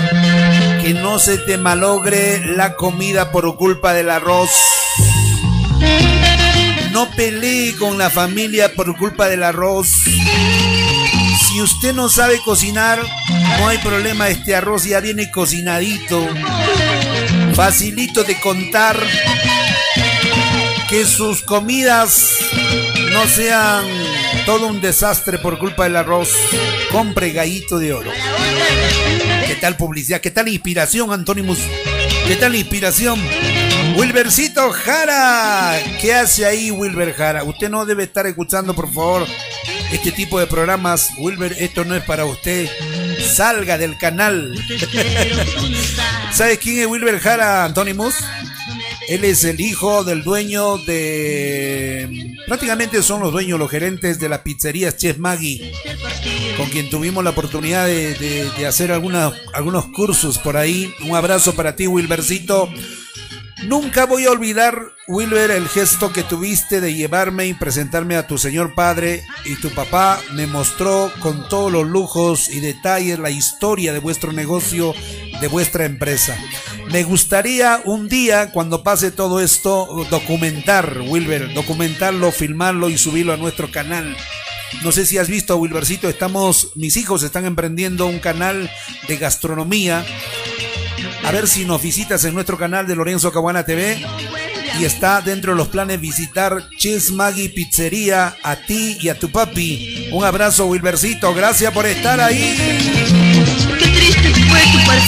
[0.88, 4.50] que no se te malogre la comida por culpa del arroz.
[6.92, 9.90] No pelee con la familia por culpa del arroz.
[11.46, 13.02] Si usted no sabe cocinar,
[13.60, 16.26] no hay problema, este arroz ya viene cocinadito.
[17.54, 18.98] Facilito de contar.
[20.88, 22.30] Que sus comidas
[23.12, 23.86] no sean
[24.48, 26.30] todo un desastre por culpa del arroz.
[26.90, 28.10] Compre gallito de oro.
[29.46, 30.22] ¿Qué tal publicidad?
[30.22, 31.60] ¿Qué tal inspiración, Antónimus?
[32.26, 33.22] ¿Qué tal inspiración?
[33.98, 35.78] Wilbercito Jara.
[36.00, 37.44] ¿Qué hace ahí, Wilber Jara?
[37.44, 39.28] Usted no debe estar escuchando, por favor,
[39.92, 41.10] este tipo de programas.
[41.18, 42.70] Wilber, esto no es para usted.
[43.20, 44.58] Salga del canal.
[46.32, 48.16] ¿Sabes quién es Wilber Jara, Antónimus?
[49.08, 52.36] Él es el hijo del dueño de...
[52.46, 55.72] Prácticamente son los dueños, los gerentes de las pizzerías Chef Maggie,
[56.58, 60.94] con quien tuvimos la oportunidad de, de- de hacer alguna- algunos cursos por ahí.
[61.06, 62.70] Un abrazo para ti, Wilbercito.
[63.64, 68.38] Nunca voy a olvidar, Wilber, el gesto que tuviste de llevarme y presentarme a tu
[68.38, 73.94] señor padre y tu papá me mostró con todos los lujos y detalles la historia
[73.94, 74.94] de vuestro negocio,
[75.40, 76.38] de vuestra empresa.
[76.92, 83.38] Me gustaría un día, cuando pase todo esto, documentar, Wilber, documentarlo, filmarlo y subirlo a
[83.38, 84.16] nuestro canal.
[84.84, 88.70] No sé si has visto, Wilbercito, estamos, mis hijos están emprendiendo un canal
[89.08, 90.06] de gastronomía.
[91.24, 93.98] A ver si nos visitas en nuestro canal de Lorenzo Caguana TV.
[94.80, 99.32] Y está dentro de los planes visitar Chess Maggie Pizzería a ti y a tu
[99.32, 100.10] papi.
[100.12, 101.34] Un abrazo, Wilbercito.
[101.34, 103.27] Gracias por estar ahí.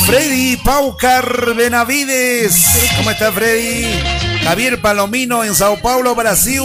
[0.05, 2.65] Freddy Paucar Benavides.
[2.97, 3.85] ¿Cómo está Freddy?
[4.43, 6.61] Javier Palomino en Sao Paulo, Brasil.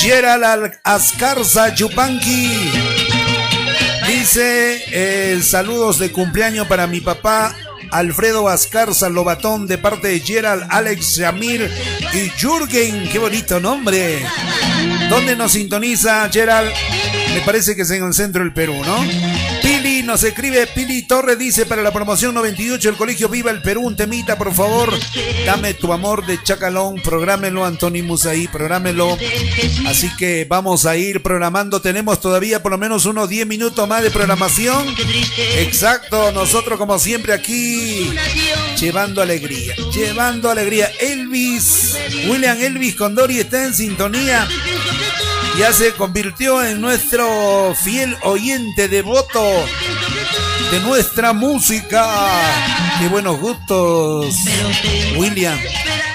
[0.00, 2.50] Gerald Al- Ascarza Chupanqui.
[4.06, 7.54] Dice eh, saludos de cumpleaños para mi papá
[7.92, 11.70] Alfredo Ascarza Lobatón de parte de Gerald, Alex Yamir
[12.12, 13.08] y Jürgen.
[13.10, 14.24] Qué bonito nombre.
[15.08, 16.70] ¿Dónde nos sintoniza Gerald?
[17.34, 19.04] Me parece que es en el centro del Perú, ¿no?
[20.04, 23.96] Nos escribe, Pili Torres dice para la promoción 98 el colegio Viva el Perú, un
[23.96, 24.92] temita por favor,
[25.46, 29.16] dame tu amor de Chacalón, prográmelo Antonimus ahí, prográmelo.
[29.86, 34.02] Así que vamos a ir programando, tenemos todavía por lo menos unos 10 minutos más
[34.02, 34.86] de programación.
[35.56, 38.12] Exacto, nosotros como siempre aquí
[38.78, 40.90] llevando alegría, llevando alegría.
[41.00, 41.96] Elvis,
[42.28, 44.48] William Elvis Condori está en sintonía.
[45.58, 49.42] Ya se convirtió en nuestro fiel oyente devoto
[50.70, 52.06] de nuestra música.
[52.98, 54.34] Qué buenos gustos,
[55.16, 55.58] William.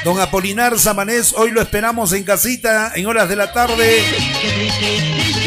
[0.03, 4.03] Don Apolinar Samanés, hoy lo esperamos en casita en horas de la tarde.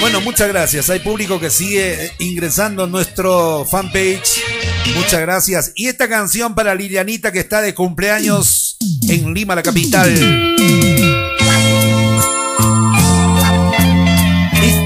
[0.00, 0.88] Bueno, muchas gracias.
[0.90, 4.40] Hay público que sigue ingresando en nuestro fanpage
[4.94, 5.72] Muchas gracias.
[5.74, 8.76] Y esta canción para Lilianita que está de cumpleaños
[9.08, 10.56] en Lima, la capital.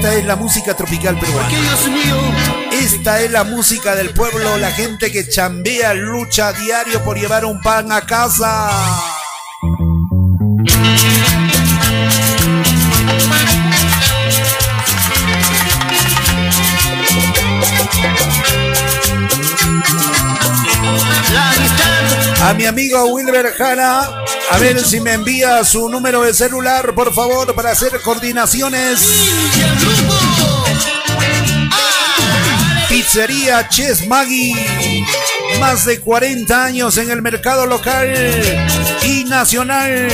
[0.05, 1.49] Esta es la música tropical peruana.
[2.71, 7.43] Esta es la música del pueblo, la gente que chambea, lucha a diario por llevar
[7.43, 8.69] un pan a casa.
[22.43, 27.13] A mi amigo Wilber Jara, a ver si me envía su número de celular, por
[27.13, 29.07] favor, para hacer coordinaciones.
[32.89, 34.53] Pizzería Ches Maggi.
[35.59, 38.13] Más de 40 años en el mercado local
[39.03, 40.07] y nacional.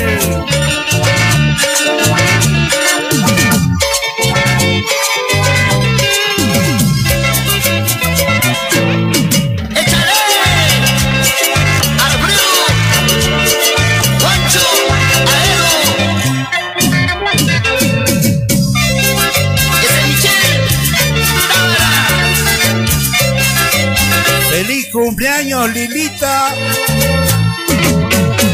[25.22, 26.50] Cumpleaños, Lilita!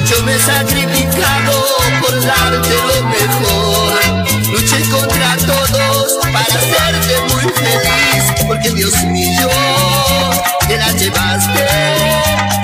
[0.05, 1.65] Yo me he sacrificado
[2.01, 4.51] por darte lo mejor.
[4.51, 8.45] Luché contra todos para hacerte muy feliz.
[8.45, 9.49] Porque Dios mío,
[10.68, 12.56] te la llevaste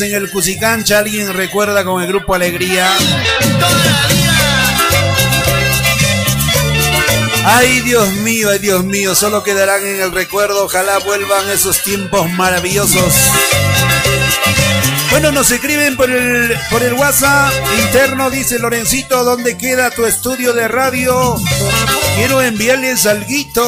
[0.00, 2.90] en el Cusicancha, alguien recuerda con el grupo Alegría.
[7.44, 10.64] Ay, Dios mío, ay, Dios mío, solo quedarán en el recuerdo.
[10.64, 13.14] Ojalá vuelvan esos tiempos maravillosos.
[15.10, 17.52] Bueno, nos escriben por el, por el WhatsApp
[17.84, 21.36] interno, dice Lorencito, ¿dónde queda tu estudio de radio?
[22.18, 23.62] Quiero enviarles alguito.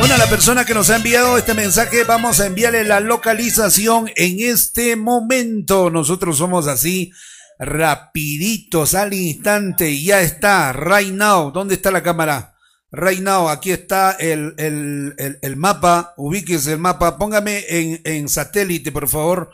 [0.00, 4.10] Bueno, a la persona que nos ha enviado este mensaje, vamos a enviarle la localización
[4.16, 5.90] en este momento.
[5.90, 7.12] Nosotros somos así,
[7.60, 11.52] rapiditos, al instante, ya está, right now.
[11.52, 12.56] ¿Dónde está la cámara?
[12.90, 18.28] Right now, aquí está el, el, el, el mapa, ubíquese el mapa, póngame en, en
[18.28, 19.52] satélite, por favor.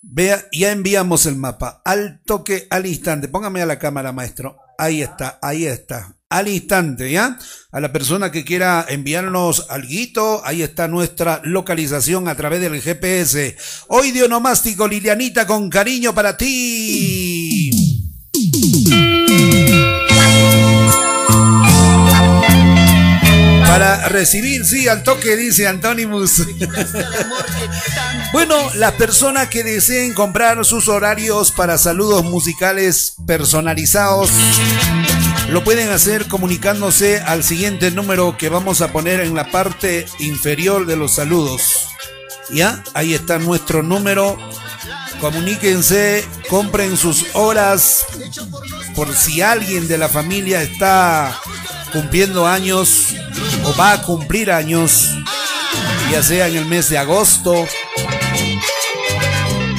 [0.00, 1.82] Vea, ya enviamos el mapa.
[1.84, 3.26] Al toque, al instante.
[3.26, 4.58] Póngame a la cámara, maestro.
[4.78, 6.14] Ahí está, ahí está.
[6.34, 7.38] Al instante, ¿ya?
[7.70, 13.56] A la persona que quiera enviarnos algo, ahí está nuestra localización a través del GPS.
[13.86, 17.70] Hoy de onomástico, Lilianita, con cariño para ti.
[23.68, 26.42] Para recibir, sí, al toque, dice Antonimus.
[28.32, 34.30] bueno, las personas que deseen comprar sus horarios para saludos musicales personalizados,
[35.48, 40.86] lo pueden hacer comunicándose al siguiente número que vamos a poner en la parte inferior
[40.86, 41.88] de los saludos.
[42.50, 42.82] ¿Ya?
[42.94, 44.38] Ahí está nuestro número.
[45.20, 48.06] Comuníquense, compren sus horas
[48.94, 51.38] por si alguien de la familia está
[51.92, 53.14] cumpliendo años
[53.64, 55.10] o va a cumplir años,
[56.10, 57.66] ya sea en el mes de agosto.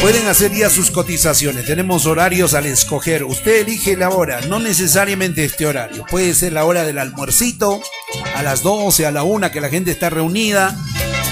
[0.06, 1.65] Pueden hacer ya sus cotizaciones.
[1.65, 3.23] Tenemos horarios al escoger.
[3.23, 6.06] Usted elige la hora, no necesariamente este horario.
[6.06, 7.82] Puede ser la hora del almuercito,
[8.36, 10.77] a las 12, a la 1 que la gente está reunida.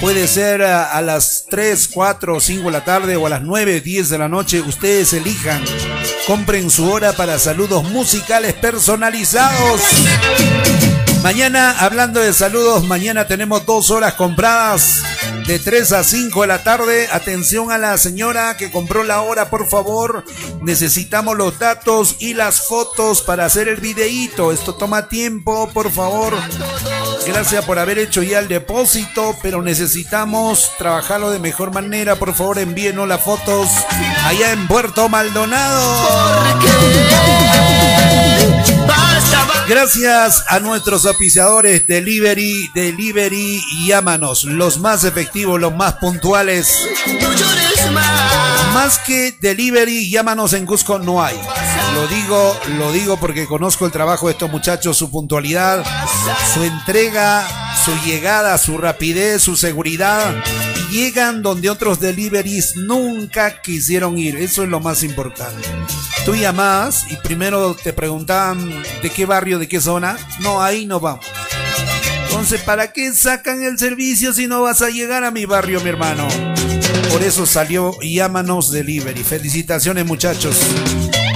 [0.02, 3.44] Puede ser a, a las 3, 4 o 5 de la tarde o a las
[3.44, 4.60] 9, 10 de la noche.
[4.62, 5.64] Ustedes elijan.
[6.26, 9.82] Compren su hora para saludos musicales personalizados.
[11.24, 15.02] Mañana, hablando de saludos, mañana tenemos dos horas compradas
[15.48, 17.08] de 3 a 5 de la tarde.
[17.14, 20.26] Atención a la señora que compró la hora, por favor.
[20.62, 24.52] Necesitamos los datos y las fotos para hacer el videíto.
[24.52, 26.34] Esto toma tiempo, por favor.
[27.26, 32.18] Gracias por haber hecho ya el depósito, pero necesitamos trabajarlo de mejor manera.
[32.18, 33.70] Por favor, envíenos las fotos
[34.26, 36.04] allá en Puerto Maldonado.
[39.68, 46.78] Gracias a nuestros auspiciadores Delivery, Delivery y Llámanos, los más efectivos, los más puntuales.
[48.74, 51.40] Más que Delivery, Llámanos en Cusco no hay.
[51.96, 55.86] Lo digo, lo digo porque conozco el trabajo de estos muchachos, su puntualidad,
[56.54, 57.48] su entrega,
[57.84, 60.42] su llegada, su rapidez, su seguridad.
[60.90, 64.38] Llegan donde otros deliveries nunca quisieron ir.
[64.38, 65.68] Eso es lo más importante.
[66.24, 70.18] Tú llamás y primero te preguntaban de qué barrio, de qué zona.
[70.40, 71.26] No, ahí no vamos.
[72.26, 75.90] Entonces, ¿para qué sacan el servicio si no vas a llegar a mi barrio, mi
[75.90, 76.26] hermano?
[77.12, 79.24] Por eso salió Llámanos Delivery.
[79.24, 80.58] Felicitaciones, muchachos.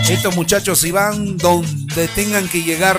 [0.09, 2.97] Estos muchachos si van donde tengan que llegar.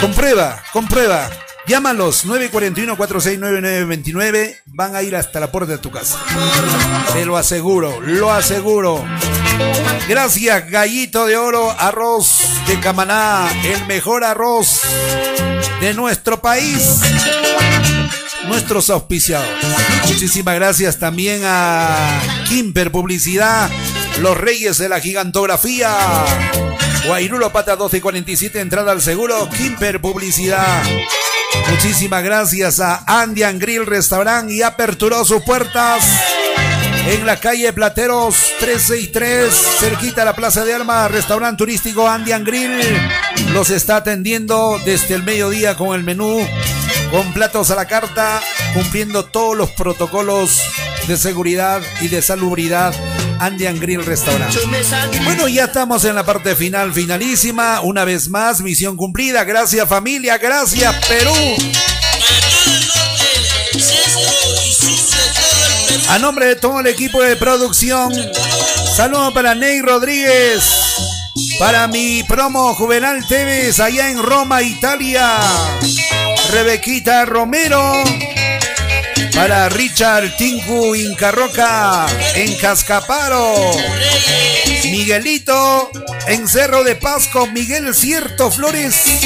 [0.00, 1.30] Comprueba, comprueba.
[1.66, 4.56] Llámalos 941-469929.
[4.66, 6.16] Van a ir hasta la puerta de tu casa.
[7.12, 9.04] Te lo aseguro, lo aseguro.
[10.08, 14.82] Gracias, Gallito de Oro, arroz de Camaná, el mejor arroz
[15.80, 17.00] de nuestro país.
[18.46, 19.52] Nuestros auspiciadores.
[20.06, 23.68] Muchísimas gracias también a Kimper Publicidad,
[24.20, 25.90] los reyes de la gigantografía.
[27.06, 30.84] Guairulo Pata 1247, entrada al seguro, Kimper Publicidad.
[31.70, 36.04] Muchísimas gracias a Andian Grill Restaurant y aperturó sus puertas
[37.08, 42.80] en la calle Plateros 363, cerquita a la Plaza de Armas, restaurante turístico Andian Grill.
[43.52, 46.46] Los está atendiendo desde el mediodía con el menú,
[47.10, 48.40] con platos a la carta,
[48.74, 50.60] cumpliendo todos los protocolos
[51.06, 52.94] de seguridad y de salubridad.
[53.40, 54.54] Andian Grill Restaurant.
[55.24, 57.80] Bueno, ya estamos en la parte final, finalísima.
[57.82, 59.44] Una vez más, misión cumplida.
[59.44, 61.34] Gracias familia, gracias Perú.
[66.08, 68.12] A nombre de todo el equipo de producción,
[68.94, 70.62] saludo para Ney Rodríguez,
[71.58, 75.36] para mi promo Juvenal Tevez allá en Roma, Italia,
[76.52, 77.92] Rebequita Romero,
[79.36, 83.54] para Richard Tinku Incarroca en Cascaparo,
[84.84, 85.90] Miguelito
[86.26, 89.20] en Cerro de Pasco, Miguel Cierto Flores.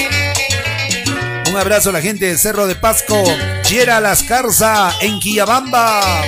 [1.49, 3.23] Un abrazo a la gente de Cerro de Pasco,
[3.63, 6.23] Chiera Lascarza en Quillabamba.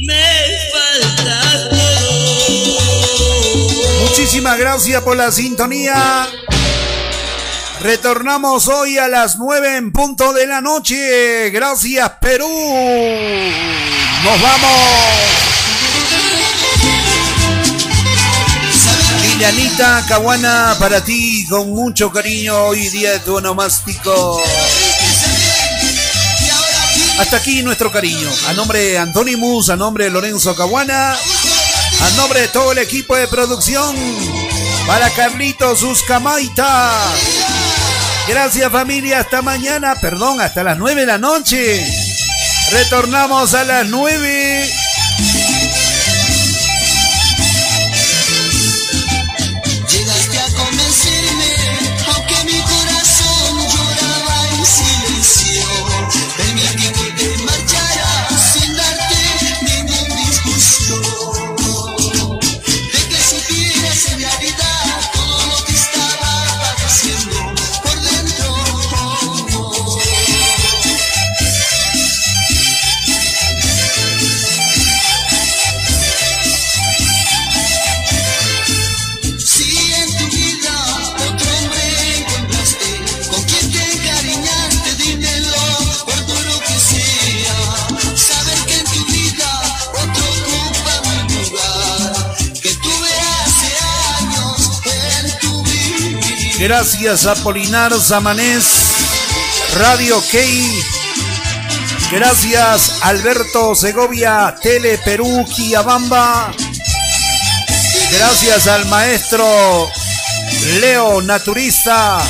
[0.00, 0.24] Me
[0.72, 2.80] falta todo.
[4.00, 6.28] Muchísimas gracias por la sintonía.
[7.80, 11.50] Retornamos hoy a las 9 en punto de la noche.
[11.50, 12.48] Gracias, Perú.
[14.24, 14.70] Nos vamos.
[19.22, 24.40] Lilianita Caguana, para ti, con mucho cariño, hoy día de tu onomástico.
[27.18, 28.28] Hasta aquí nuestro cariño.
[28.48, 33.16] A nombre de Antonimus, a nombre de Lorenzo Caguana, a nombre de todo el equipo
[33.16, 33.94] de producción,
[34.86, 36.92] para Carlitos Uscamaita.
[38.28, 41.84] Gracias familia, hasta mañana, perdón, hasta las 9 de la noche.
[42.70, 44.81] Retornamos a las 9.
[96.74, 98.64] Gracias a Polinar Zamanés,
[99.74, 100.82] Radio Key.
[102.10, 106.50] Gracias Alberto Segovia, Tele Perú, Quiabamba.
[108.16, 109.90] Gracias al maestro
[110.80, 112.22] Leo Naturista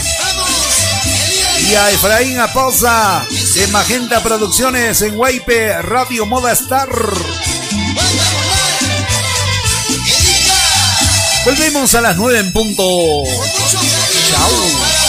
[1.70, 3.24] y a Efraín Aposa
[3.54, 6.88] de Magenta Producciones en Guaype, Radio Moda Star.
[11.44, 12.82] Volvemos a las 9 en punto.
[14.32, 15.01] 小舞